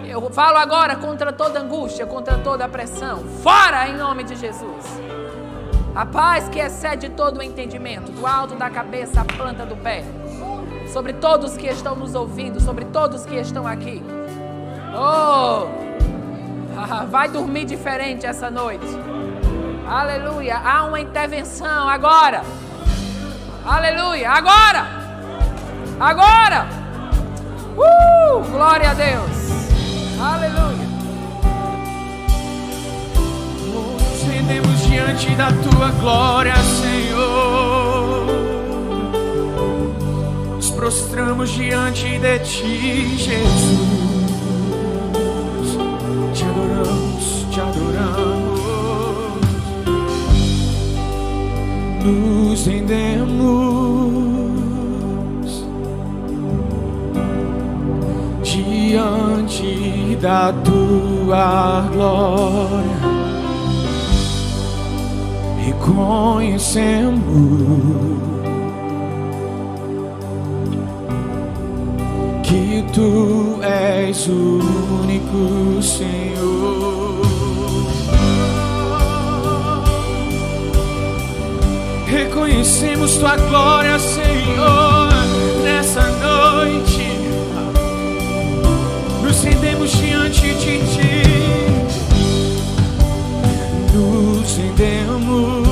[0.07, 3.25] Eu falo agora contra toda angústia, contra toda pressão.
[3.43, 5.01] Fora em nome de Jesus.
[5.95, 10.05] A paz que excede todo o entendimento, do alto da cabeça à planta do pé.
[10.93, 14.03] Sobre todos que estão nos ouvindo, sobre todos que estão aqui.
[14.95, 15.67] Oh!
[17.11, 18.87] Vai dormir diferente essa noite.
[19.89, 20.57] Aleluia.
[20.57, 22.43] Há uma intervenção agora.
[23.71, 24.33] Aleluia.
[24.33, 24.85] Agora.
[26.01, 26.67] Agora.
[27.77, 28.41] Uh!
[28.51, 29.31] Glória a Deus.
[30.21, 30.89] Aleluia.
[33.65, 38.27] Nos rendemos diante da tua glória, Senhor.
[40.57, 44.01] Nos prostramos diante de ti, Jesus.
[46.35, 48.51] Te adoramos, te adoramos.
[52.05, 53.60] Nos rendemos
[60.21, 63.01] da tua glória.
[65.65, 67.23] Reconhecemos
[72.43, 74.61] que tu és o
[75.03, 77.21] único Senhor.
[82.07, 85.09] Reconhecemos tua glória, Senhor,
[85.63, 86.90] nessa noite.
[89.43, 91.23] Rendemos diante de ti.
[93.95, 95.65] Nos rendemos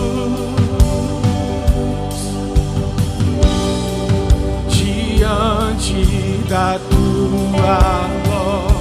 [4.71, 6.05] diante
[6.49, 8.79] da tua glória.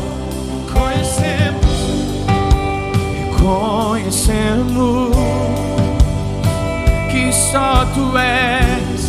[0.71, 1.79] Conhecemos,
[3.35, 5.15] reconhecemos
[7.11, 9.01] que só tu és,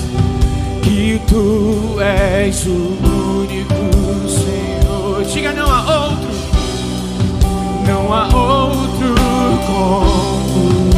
[0.83, 2.99] que tu és o
[3.41, 4.78] único Senhor.
[5.39, 6.31] Diga não há outro,
[7.87, 9.15] não há outro
[9.69, 10.98] como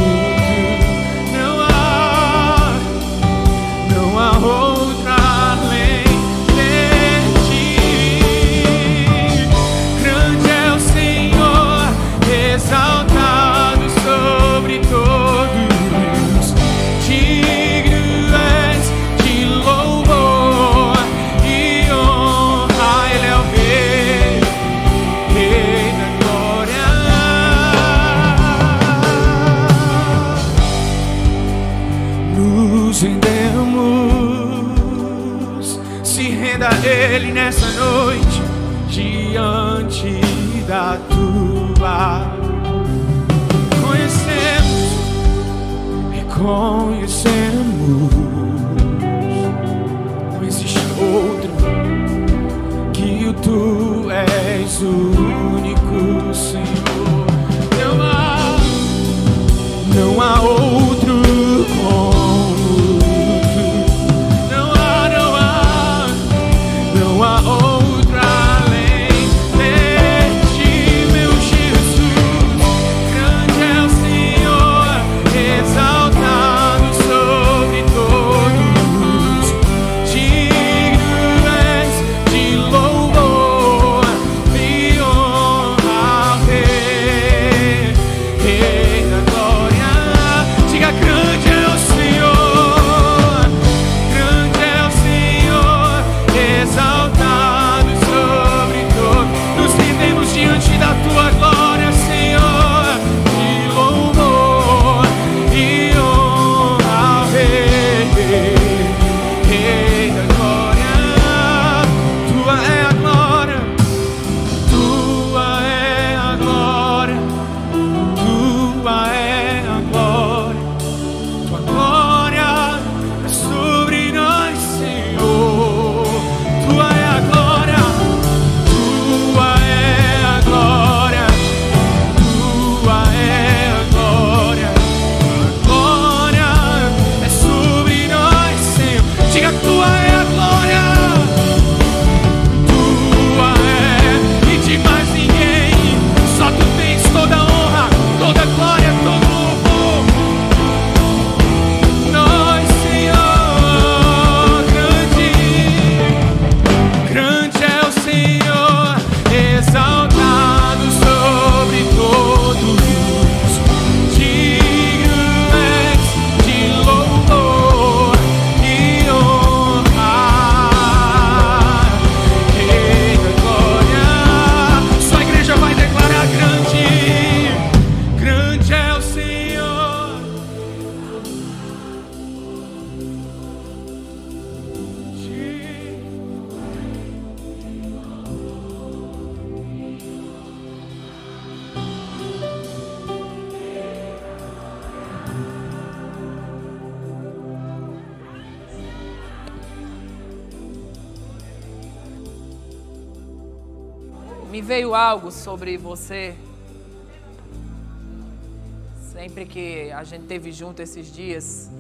[210.61, 211.71] junto esses dias,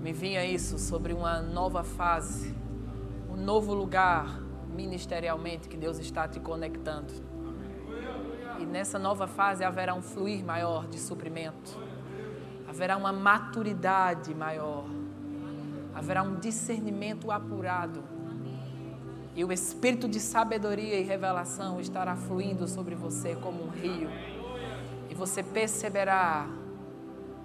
[0.00, 2.54] me vinha isso sobre uma nova fase,
[3.28, 4.40] um novo lugar
[4.72, 7.12] ministerialmente que Deus está te conectando.
[8.60, 11.76] E nessa nova fase haverá um fluir maior de suprimento,
[12.68, 14.84] haverá uma maturidade maior,
[15.92, 18.04] haverá um discernimento apurado.
[19.34, 24.08] E o espírito de sabedoria e revelação estará fluindo sobre você como um rio.
[25.10, 26.48] E você perceberá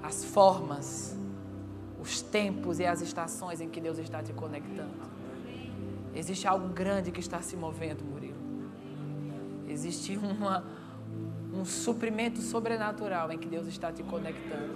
[0.03, 1.17] as formas,
[1.99, 4.91] os tempos e as estações em que Deus está te conectando.
[6.13, 8.35] Existe algo grande que está se movendo, Murilo.
[9.67, 10.63] Existe uma,
[11.53, 14.75] um suprimento sobrenatural em que Deus está te conectando.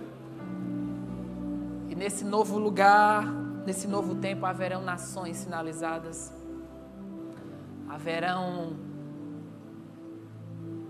[1.90, 3.28] E nesse novo lugar,
[3.66, 6.34] nesse novo tempo, haverão nações sinalizadas,
[7.90, 8.87] haverão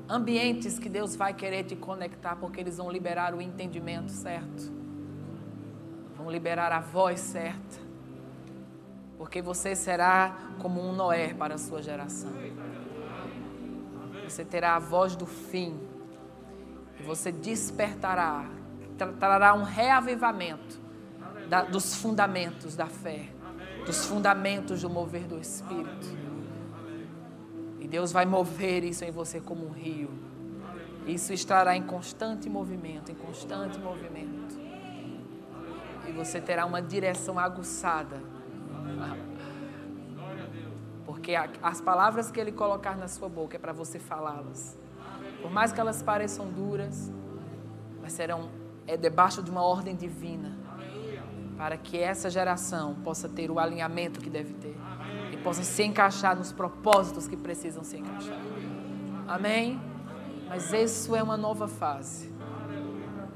[0.10, 4.72] ambientes que Deus vai querer te conectar, porque eles vão liberar o entendimento certo,
[6.16, 7.88] vão liberar a voz certa
[9.18, 12.32] porque você será como um Noé para a sua geração.
[14.24, 15.80] Você terá a voz do fim.
[17.00, 18.46] E você despertará,
[19.20, 20.80] trará um reavivamento
[21.50, 23.30] da, dos fundamentos da fé,
[23.86, 26.27] dos fundamentos do mover do Espírito.
[27.90, 30.10] Deus vai mover isso em você como um rio.
[31.06, 34.58] Isso estará em constante movimento, em constante movimento.
[36.08, 38.22] E você terá uma direção aguçada
[41.28, 44.78] porque as palavras que Ele colocar na sua boca é para você falá-las.
[45.42, 47.12] Por mais que elas pareçam duras,
[48.02, 48.50] mas serão
[48.86, 50.58] é debaixo de uma ordem divina,
[51.58, 54.78] para que essa geração possa ter o alinhamento que deve ter
[55.48, 58.38] e possa se encaixar nos propósitos que precisam se encaixar.
[59.26, 59.80] Amém?
[60.50, 62.34] Mas isso é uma nova fase.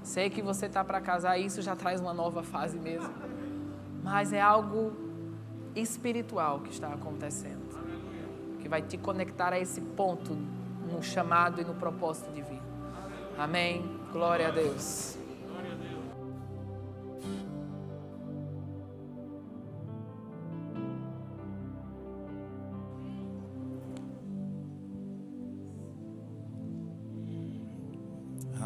[0.04, 3.14] Sei que você está para casar, isso já traz uma nova fase mesmo.
[4.04, 4.92] Mas é algo
[5.74, 7.80] espiritual que está acontecendo,
[8.60, 10.34] que vai te conectar a esse ponto
[10.92, 12.62] no chamado e no propósito divino.
[13.38, 14.00] Amém.
[14.12, 15.20] Glória a Deus.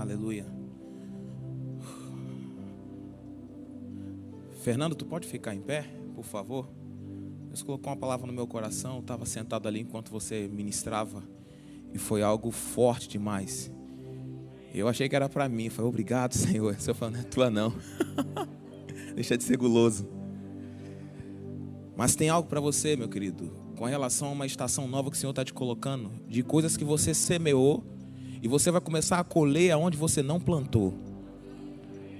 [0.05, 0.45] Aleluia.
[4.61, 5.83] Fernando, tu pode ficar em pé,
[6.13, 6.69] por favor?
[7.47, 11.23] Deus colocou uma palavra no meu coração, estava sentado ali enquanto você ministrava
[11.91, 13.71] e foi algo forte demais.
[14.71, 16.75] Eu achei que era para mim, foi obrigado, Senhor.
[16.79, 17.73] Senhor falou, não é tua não.
[19.15, 20.07] Deixa de ser guloso.
[21.97, 25.19] Mas tem algo para você, meu querido, com relação a uma estação nova que o
[25.19, 27.83] Senhor está te colocando, de coisas que você semeou
[28.41, 30.93] e você vai começar a colher aonde você não plantou.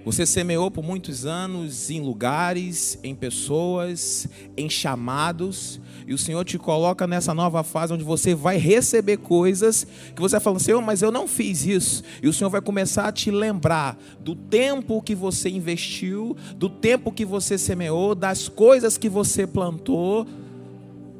[0.05, 6.59] Você semeou por muitos anos em lugares, em pessoas, em chamados, e o Senhor te
[6.59, 11.01] coloca nessa nova fase onde você vai receber coisas que você vai falando, Senhor, mas
[11.01, 12.03] eu não fiz isso.
[12.21, 17.11] E o Senhor vai começar a te lembrar do tempo que você investiu, do tempo
[17.11, 20.27] que você semeou, das coisas que você plantou,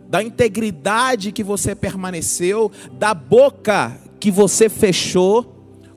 [0.07, 5.45] da integridade que você permaneceu, da boca que você fechou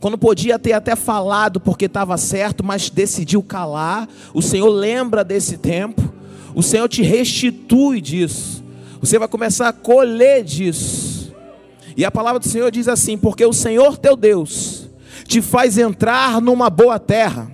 [0.01, 4.07] quando podia ter até falado porque estava certo, mas decidiu calar.
[4.35, 6.13] O Senhor lembra desse tempo.
[6.55, 8.63] O Senhor te restitui disso.
[9.01, 11.35] Você vai começar a colher disso.
[11.97, 14.91] E a palavra do Senhor diz assim: Porque o Senhor teu Deus
[15.25, 17.51] te faz entrar numa boa terra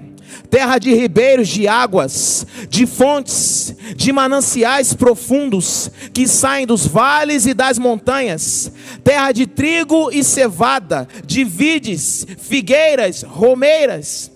[0.55, 7.53] terra de ribeiros de águas, de fontes, de mananciais profundos que saem dos vales e
[7.53, 8.71] das montanhas,
[9.03, 14.31] terra de trigo e cevada, de vides, figueiras, romeiras,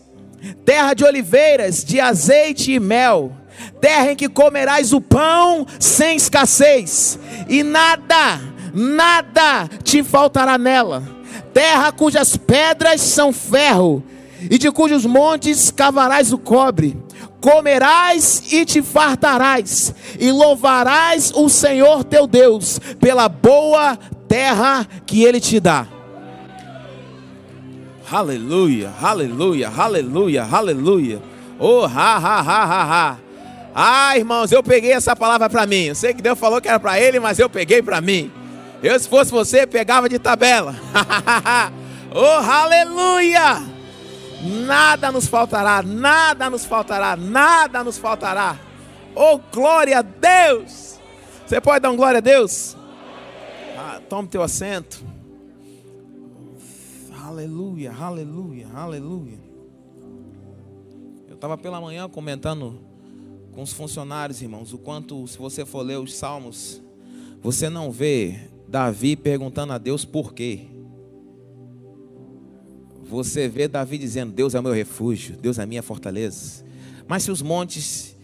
[0.65, 3.31] terra de oliveiras, de azeite e mel,
[3.81, 7.17] terra em que comerás o pão sem escassez,
[7.49, 8.41] e nada,
[8.75, 11.01] nada te faltará nela.
[11.55, 14.03] Terra cujas pedras são ferro,
[14.43, 16.97] e de cujos montes cavarás o cobre.
[17.41, 23.97] Comerás e te fartarás, e louvarás o Senhor teu Deus pela boa
[24.27, 25.87] terra que ele te dá.
[28.11, 31.23] Aleluia, aleluia, aleluia, aleluia.
[31.59, 33.17] Oh, ha, ha, ha, ha, ha.
[33.75, 35.85] Ah, irmãos, eu peguei essa palavra para mim.
[35.85, 38.33] Eu sei que Deus falou que era para ele, mas eu peguei para mim.
[38.83, 40.75] Eu, se fosse você, pegava de tabela.
[42.13, 43.78] oh, aleluia!
[44.43, 48.59] Nada nos faltará, nada nos faltará, nada nos faltará.
[49.15, 51.01] Oh, glória a Deus!
[51.47, 52.77] Você pode dar um glória a Deus?
[53.77, 55.03] Ah, tome teu assento.
[57.21, 59.39] Aleluia, aleluia, aleluia.
[61.27, 62.79] Eu estava pela manhã comentando
[63.53, 66.81] com os funcionários, irmãos, o quanto, se você for ler os salmos,
[67.43, 70.67] você não vê Davi perguntando a Deus por quê.
[73.09, 76.65] Você vê Davi dizendo: Deus é o meu refúgio, Deus é a minha fortaleza.
[77.07, 78.15] Mas se os montes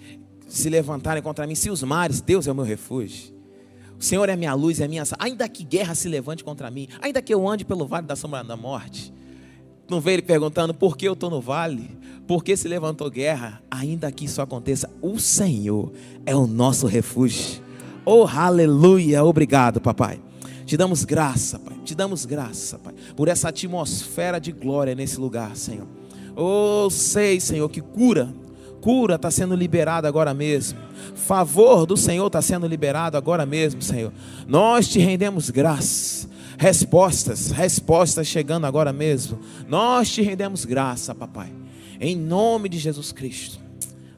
[0.47, 3.35] se levantarem contra mim, se os mares, Deus é o meu refúgio.
[3.99, 5.03] O Senhor é minha luz, é minha.
[5.19, 8.45] Ainda que guerra se levante contra mim, ainda que eu ande pelo vale da sombra
[8.45, 9.13] da morte.
[9.89, 11.91] Não vê ele perguntando por que eu estou no vale,
[12.27, 15.93] por que se levantou guerra, ainda que isso aconteça, o Senhor
[16.25, 17.63] é o nosso refúgio.
[18.05, 19.25] Oh, aleluia!
[19.25, 20.24] Obrigado, papai.
[20.65, 21.77] Te damos graça, Pai.
[21.85, 25.87] Te damos graça, Pai, por essa atmosfera de glória nesse lugar, Senhor.
[26.37, 28.35] Oh, sei, Senhor, que cura,
[28.81, 30.79] cura está sendo liberada agora mesmo.
[31.15, 34.13] Favor do Senhor está sendo liberado agora mesmo, Senhor.
[34.47, 36.29] Nós te rendemos graça.
[36.57, 39.41] Respostas, respostas chegando agora mesmo.
[39.69, 41.53] Nós te rendemos graça, papai.
[42.01, 43.59] Em nome de Jesus Cristo.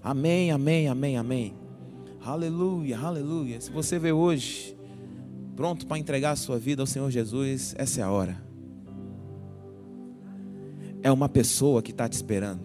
[0.03, 1.55] Amém, amém, amém, amém.
[2.25, 3.61] Aleluia, aleluia.
[3.61, 4.76] Se você vê hoje
[5.57, 8.41] pronto para entregar a sua vida ao Senhor Jesus, essa é a hora.
[11.03, 12.65] É uma pessoa que está te esperando.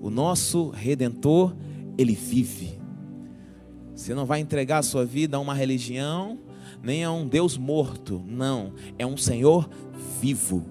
[0.00, 1.54] O nosso redentor,
[1.98, 2.80] ele vive.
[3.94, 6.38] Você não vai entregar a sua vida a uma religião,
[6.82, 8.22] nem a um Deus morto.
[8.26, 9.68] Não, é um Senhor
[10.20, 10.64] vivo.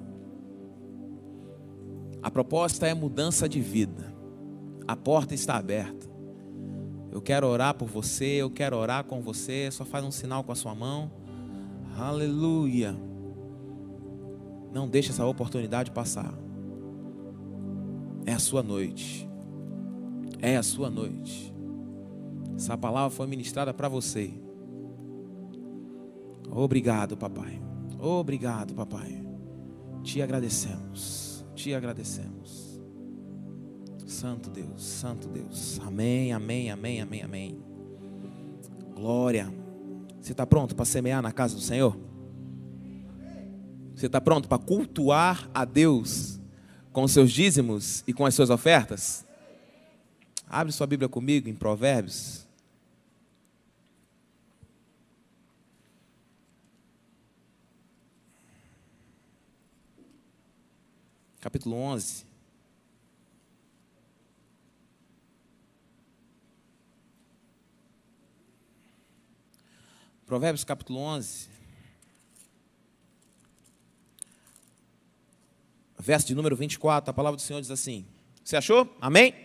[2.21, 4.11] A proposta é mudança de vida.
[4.87, 6.04] A porta está aberta.
[7.15, 9.71] Eu quero orar por você, eu quero orar com você.
[9.71, 11.09] Só faz um sinal com a sua mão.
[11.97, 12.93] Aleluia.
[14.73, 16.33] Não deixe essa oportunidade passar.
[18.25, 19.29] É a sua noite.
[20.41, 21.55] É a sua noite.
[22.53, 24.33] Essa palavra foi ministrada para você.
[26.51, 27.61] Obrigado, papai.
[27.97, 29.25] Obrigado, papai.
[30.03, 31.45] Te agradecemos.
[31.55, 32.64] Te agradecemos.
[34.05, 35.79] Santo Deus, Santo Deus.
[35.83, 37.63] Amém, amém, amém, amém, amém.
[38.93, 39.51] Glória.
[40.21, 41.97] Você está pronto para semear na casa do Senhor?
[43.95, 46.39] Você está pronto para cultuar a Deus
[46.91, 49.25] com os seus dízimos e com as suas ofertas?
[50.47, 52.45] Abre sua Bíblia comigo em Provérbios.
[61.39, 62.34] Capítulo 11.
[70.25, 71.49] Provérbios capítulo 11.
[75.99, 78.05] Verso de número 24, a palavra do Senhor diz assim:
[78.43, 78.91] Você achou?
[78.99, 79.35] Amém?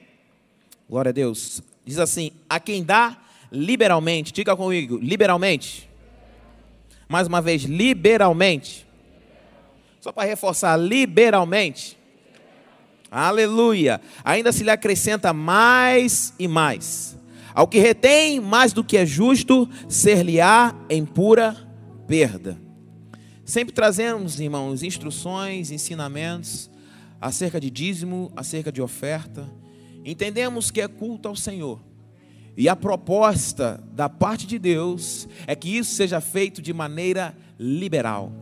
[0.88, 1.62] Glória a Deus.
[1.84, 3.18] Diz assim: A quem dá
[3.52, 5.86] liberalmente, diga comigo, liberalmente.
[7.06, 8.86] Mais uma vez, liberalmente.
[10.00, 11.98] Só para reforçar, liberalmente.
[13.10, 14.00] Aleluia.
[14.24, 17.19] Ainda se lhe acrescenta mais e mais.
[17.54, 21.56] Ao que retém mais do que é justo, ser-lhe-á em pura
[22.06, 22.60] perda.
[23.44, 26.70] Sempre trazemos, irmãos, instruções, ensinamentos
[27.20, 29.48] acerca de dízimo, acerca de oferta.
[30.04, 31.80] Entendemos que é culto ao Senhor.
[32.56, 38.32] E a proposta da parte de Deus é que isso seja feito de maneira liberal.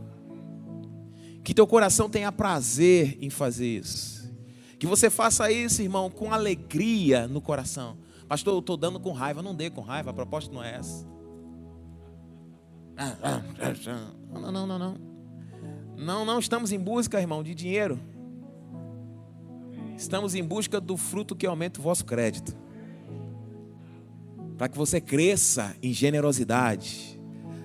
[1.43, 4.31] Que teu coração tenha prazer em fazer isso.
[4.79, 7.97] Que você faça isso, irmão, com alegria no coração
[8.29, 9.43] Pastor, eu estou dando com raiva.
[9.43, 11.07] Não dê com raiva, a proposta não é essa.
[14.33, 14.95] Não, não, não, não.
[15.97, 17.99] Não, não estamos em busca, irmão, de dinheiro.
[19.97, 22.57] Estamos em busca do fruto que aumenta o vosso crédito.
[24.57, 27.19] Para que você cresça em generosidade.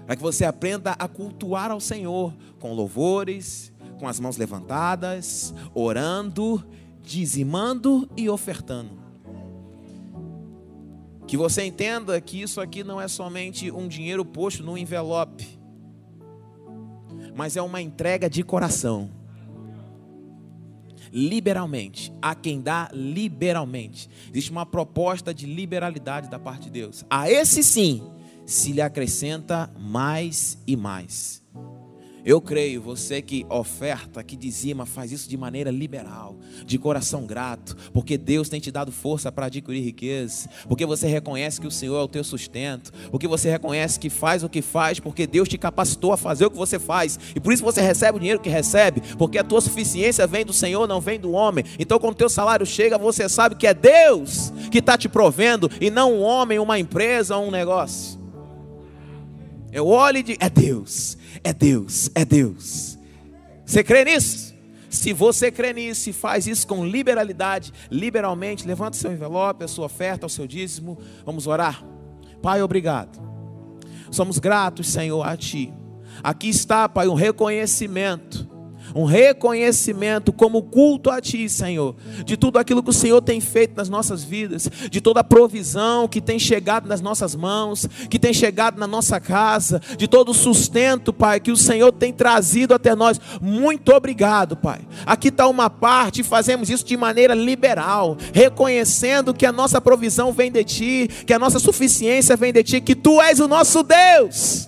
[0.06, 6.64] Para que você aprenda a cultuar ao Senhor com louvores, com as mãos levantadas, orando,
[7.02, 9.03] dizimando e ofertando.
[11.34, 15.60] Que você entenda que isso aqui não é somente um dinheiro posto no envelope,
[17.35, 19.10] mas é uma entrega de coração.
[21.11, 24.07] Liberalmente, a quem dá liberalmente.
[24.30, 27.03] Existe uma proposta de liberalidade da parte de Deus.
[27.10, 28.03] A esse sim
[28.45, 31.41] se lhe acrescenta mais e mais.
[32.26, 37.76] Eu creio, você que oferta, que dizima, faz isso de maneira liberal, de coração grato,
[37.91, 42.00] porque Deus tem te dado força para adquirir riqueza, porque você reconhece que o Senhor
[42.00, 45.58] é o teu sustento, porque você reconhece que faz o que faz, porque Deus te
[45.58, 48.50] capacitou a fazer o que você faz, e por isso você recebe o dinheiro que
[48.50, 51.66] recebe, porque a tua suficiência vem do Senhor, não vem do homem.
[51.78, 55.70] Então, quando o teu salário chega, você sabe que é Deus que está te provendo,
[55.82, 58.23] e não um homem, uma empresa ou um negócio.
[59.74, 62.98] Eu olho e digo: é Deus, é Deus, é Deus.
[63.66, 64.54] Você crê nisso?
[64.90, 69.88] Se você crê nisso e faz isso com liberalidade, liberalmente, levanta seu envelope, a sua
[69.88, 71.00] oferta, o seu dízimo.
[71.26, 71.84] Vamos orar.
[72.44, 73.20] Pai, obrigado.
[74.12, 75.74] Somos gratos, Senhor, a Ti.
[76.22, 78.48] Aqui está, Pai, um reconhecimento
[78.94, 81.95] um reconhecimento como culto a Ti, Senhor,
[82.26, 86.07] de tudo aquilo que o Senhor tem feito nas nossas vidas, de toda a provisão
[86.07, 90.34] que tem chegado nas nossas mãos, que tem chegado na nossa casa, de todo o
[90.34, 93.20] sustento, Pai, que o Senhor tem trazido até nós.
[93.41, 94.82] Muito obrigado, Pai.
[95.06, 100.52] Aqui está uma parte fazemos isso de maneira liberal, reconhecendo que a nossa provisão vem
[100.52, 104.68] de Ti, que a nossa suficiência vem de Ti, que Tu és o nosso Deus.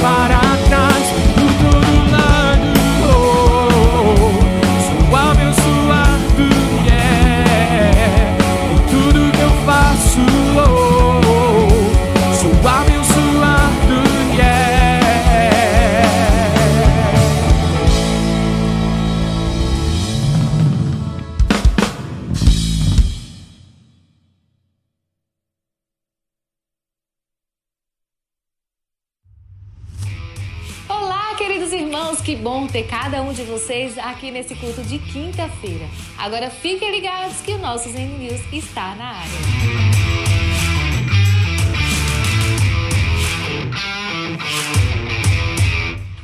[0.01, 0.48] E
[32.29, 35.87] que bom ter cada um de vocês aqui nesse culto de quinta-feira.
[36.15, 40.38] Agora fiquem ligados que o nosso Zen News está na área.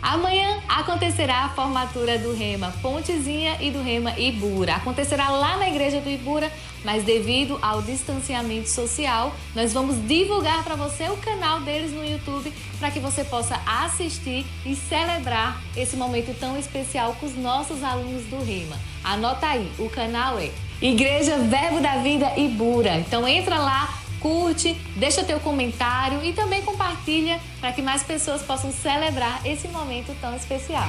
[0.06, 4.76] Amanhã acontecerá a formatura do Rema Pontezinha e do Rema Ibura.
[4.76, 6.52] Acontecerá lá na igreja do Ibura,
[6.84, 12.54] mas devido ao distanciamento social, nós vamos divulgar para você o canal deles no YouTube
[12.78, 18.26] para que você possa assistir e celebrar esse momento tão especial com os nossos alunos
[18.26, 18.78] do Rema.
[19.04, 23.00] Anota aí, o canal é Igreja Verbo da Vida Ibura.
[23.00, 23.92] Então entra lá,
[24.26, 30.20] curte, deixa teu comentário e também compartilha para que mais pessoas possam celebrar esse momento
[30.20, 30.88] tão especial.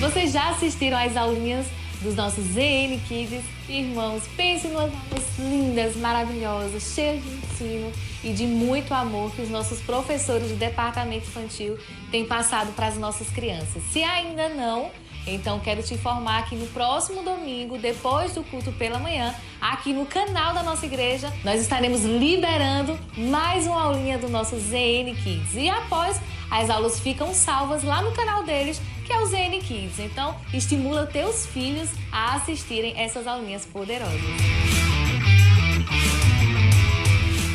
[0.00, 1.66] Vocês já assistiram às aulinhas
[2.00, 3.44] dos nossos ZN Kids?
[3.68, 4.92] Irmãos, pense em aulas
[5.38, 7.92] lindas, maravilhosas, cheias de ensino
[8.24, 11.78] e de muito amor que os nossos professores do departamento infantil
[12.10, 13.80] têm passado para as nossas crianças.
[13.92, 14.90] Se ainda não,
[15.26, 20.04] então quero te informar que no próximo domingo, depois do culto pela manhã, aqui no
[20.04, 25.54] canal da nossa igreja, nós estaremos liberando mais uma aulinha do nosso ZN Kids.
[25.54, 26.20] E após,
[26.50, 29.98] as aulas ficam salvas lá no canal deles, que é o ZN Kids.
[30.00, 34.20] Então, estimula teus filhos a assistirem essas aulinhas poderosas.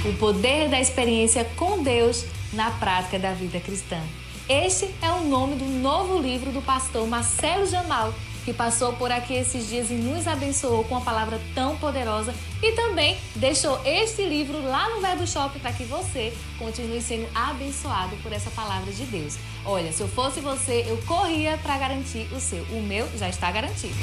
[0.06, 4.02] O poder da experiência com Deus na prática da vida cristã.
[4.50, 8.14] Este é o nome do novo livro do pastor Marcelo Jamal,
[8.46, 12.34] que passou por aqui esses dias e nos abençoou com uma palavra tão poderosa
[12.64, 18.16] e também deixou este livro lá no Verbo Shop para que você continue sendo abençoado
[18.24, 19.38] por essa palavra de Deus.
[19.66, 22.64] Olha, se eu fosse você, eu corria para garantir o seu.
[22.72, 23.96] O meu já está garantido.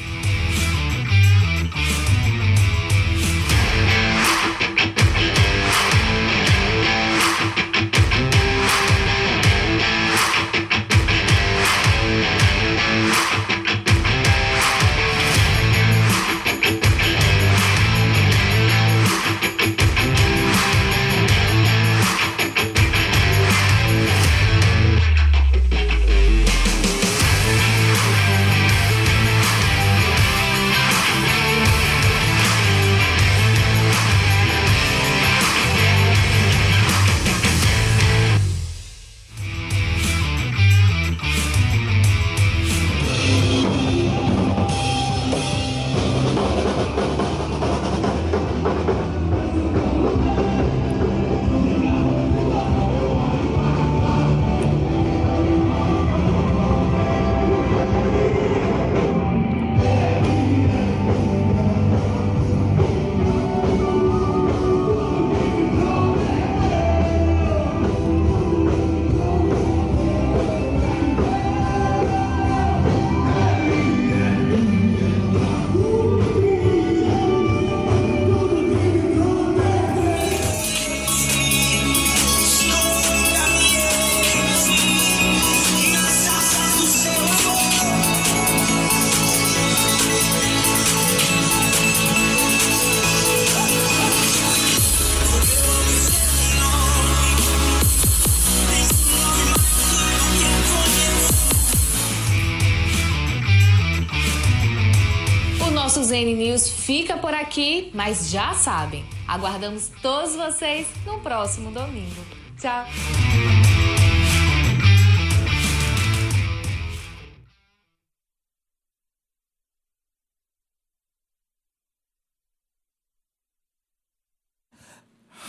[106.69, 112.25] Fica por aqui, mas já sabem, aguardamos todos vocês no próximo domingo.
[112.59, 112.87] Tchau!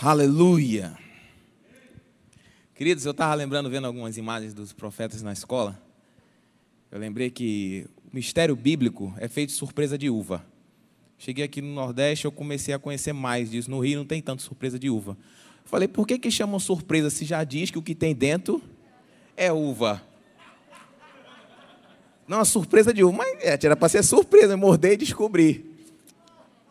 [0.02, 0.96] Aleluia.
[2.74, 5.80] Queridos, eu estava lembrando, vendo algumas imagens dos profetas na escola.
[6.90, 10.44] Eu lembrei que o mistério bíblico é feito de surpresa de uva.
[11.18, 13.70] Cheguei aqui no Nordeste, eu comecei a conhecer mais disso.
[13.70, 15.16] No Rio não tem tanto surpresa de uva.
[15.64, 18.62] Falei, por que, que chamam surpresa se já diz que o que tem dentro
[19.36, 20.02] é uva?
[22.28, 25.64] Não, a surpresa de uva, mas é, era para ser surpresa, morder e descobrir.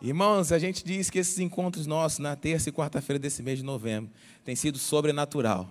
[0.00, 3.64] Irmãos, a gente diz que esses encontros nossos na terça e quarta-feira desse mês de
[3.64, 4.10] novembro
[4.44, 5.68] têm sido sobrenatural.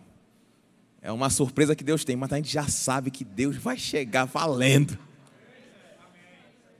[1.02, 4.26] É uma surpresa que Deus tem, mas a gente já sabe que Deus vai chegar
[4.26, 4.98] valendo.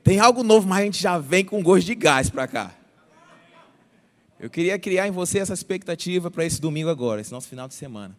[0.06, 2.74] Tem algo novo, mas a gente já vem com gosto de gás para cá.
[4.40, 7.74] Eu queria criar em você essa expectativa para esse domingo agora, esse nosso final de
[7.74, 8.16] semana.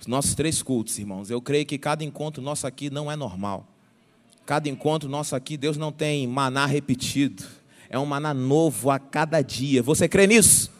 [0.00, 1.30] Os nossos três cultos, irmãos.
[1.30, 3.66] Eu creio que cada encontro nosso aqui não é normal.
[4.46, 7.44] Cada encontro nosso aqui, Deus não tem maná repetido
[7.94, 9.80] é um maná novo a cada dia.
[9.80, 10.72] Você crê nisso?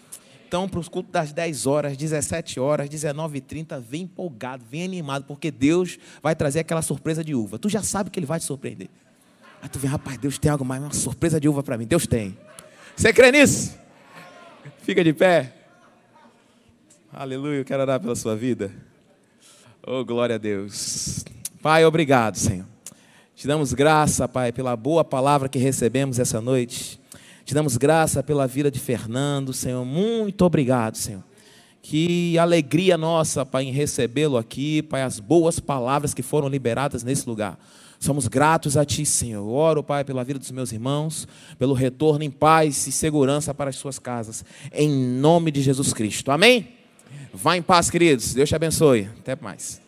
[0.49, 5.51] Então, para os cultos das 10 horas, 17 horas, 19h30, vem empolgado, vem animado, porque
[5.51, 7.59] Deus vai trazer aquela surpresa de uva.
[7.59, 8.89] Tu já sabe que Ele vai te surpreender.
[9.65, 11.87] Aí tu vem, rapaz, Deus tem algo mais, uma surpresa de uva para mim.
[11.87, 12.37] Deus tem.
[12.95, 13.75] Você crê nisso?
[14.83, 15.55] Fica de pé.
[17.11, 18.71] Aleluia, eu quero orar pela sua vida.
[19.83, 21.25] Oh, glória a Deus.
[21.63, 22.67] Pai, obrigado, Senhor.
[23.35, 27.01] Te damos graça, Pai, pela boa palavra que recebemos essa noite.
[27.43, 29.83] Te damos graça pela vida de Fernando, Senhor.
[29.83, 31.25] Muito obrigado, Senhor.
[31.81, 37.27] Que alegria nossa, Pai, em recebê-lo aqui, Pai, as boas palavras que foram liberadas nesse
[37.27, 37.59] lugar.
[38.05, 39.43] Somos gratos a Ti, Senhor.
[39.49, 41.27] Oro, Pai, pela vida dos meus irmãos,
[41.59, 44.45] pelo retorno em paz e segurança para as suas casas.
[44.71, 46.31] Em nome de Jesus Cristo.
[46.31, 46.69] Amém?
[47.33, 48.35] Vá em paz, queridos.
[48.35, 49.09] Deus te abençoe.
[49.21, 49.84] Até mais.